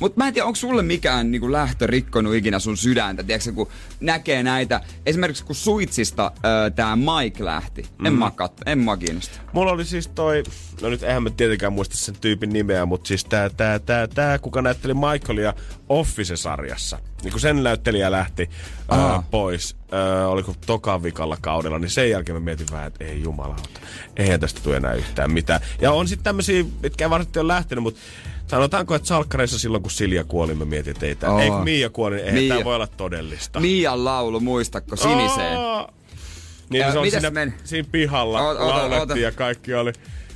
[0.00, 3.68] Mutta mä en tiedä, onko sulle mikään niinku lähtö rikkonut ikinä sun sydäntä, tiedätkö, kun
[4.00, 8.06] näkee näitä, esimerkiksi kun Suitsista öö, tää Mike lähti, mm.
[8.06, 9.40] en mä katso, en mä kiinnosta.
[9.52, 10.42] Mulla oli siis toi,
[10.82, 14.38] no nyt eihän mä tietenkään muista sen tyypin nimeä, mutta siis tää, tää, tää, tää
[14.38, 15.54] kuka näytteli Michaelia
[15.88, 16.98] Office-sarjassa.
[17.22, 18.50] Niin kun sen näyttelijä lähti
[18.90, 23.22] ää, pois, ää, oliko tokan vikalla kaudella, niin sen jälkeen mä mietin vähän, että ei
[23.22, 23.80] jumalauta,
[24.16, 25.60] eihän tästä tule enää yhtään mitään.
[25.80, 28.00] Ja on sitten tämmöisiä, mitkä ei varsinaisesti ole lähtenyt, mutta
[28.46, 32.16] sanotaanko, että salkkareissa silloin kun Silja kuoli, mä mietin, että ei, ei kun Miia kuoli,
[32.16, 32.54] niin eihän Mia.
[32.54, 33.60] tää voi olla todellista.
[33.60, 35.58] Mian laulu, muistatko, siniseen?
[35.58, 35.92] Aa!
[36.70, 37.52] Niin Ja se on siinä, meni?
[37.64, 39.18] siinä pihalla Oota, oota, laulettiin oota.
[39.18, 39.92] ja kaikki oli.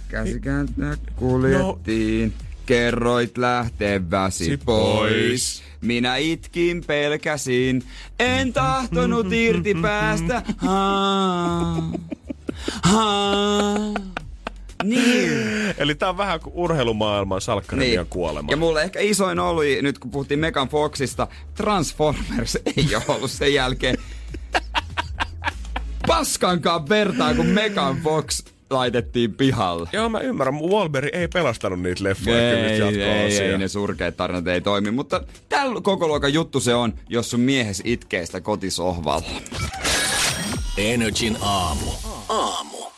[0.09, 2.33] Käsikääntö kuljettiin,
[2.67, 4.99] kerroit lähteväsi Si pois.
[4.99, 5.63] pois.
[5.81, 7.83] Minä itkin pelkäsin,
[8.19, 10.43] en tahtonut irti päästä.
[10.57, 11.91] Haa,
[12.83, 13.77] haa.
[14.85, 15.31] Niin.
[15.79, 18.07] Eli tää on vähän kuin urheilumaailman salkkarin niin.
[18.07, 18.49] kuolema.
[18.51, 23.55] Ja mulle ehkä isoin oli, nyt kun puhuttiin Megan Foxista, Transformers ei ole ollut sen
[23.55, 23.97] jälkeen
[26.07, 29.89] paskankaan vertaa, kun Megan Fox laitettiin pihalle.
[29.93, 30.61] Joo, mä ymmärrän.
[30.61, 32.53] Wahlberg ei pelastanut niitä leffoja.
[32.53, 33.45] Ei, jatko-osia.
[33.45, 37.31] ei, ei, ne surkeat tarinat ei toimi, mutta tällä koko luokan juttu se on, jos
[37.31, 39.29] sun miehes itkee sitä kotisohvalla.
[40.77, 41.91] Energin aamu.
[42.29, 42.98] Aamu.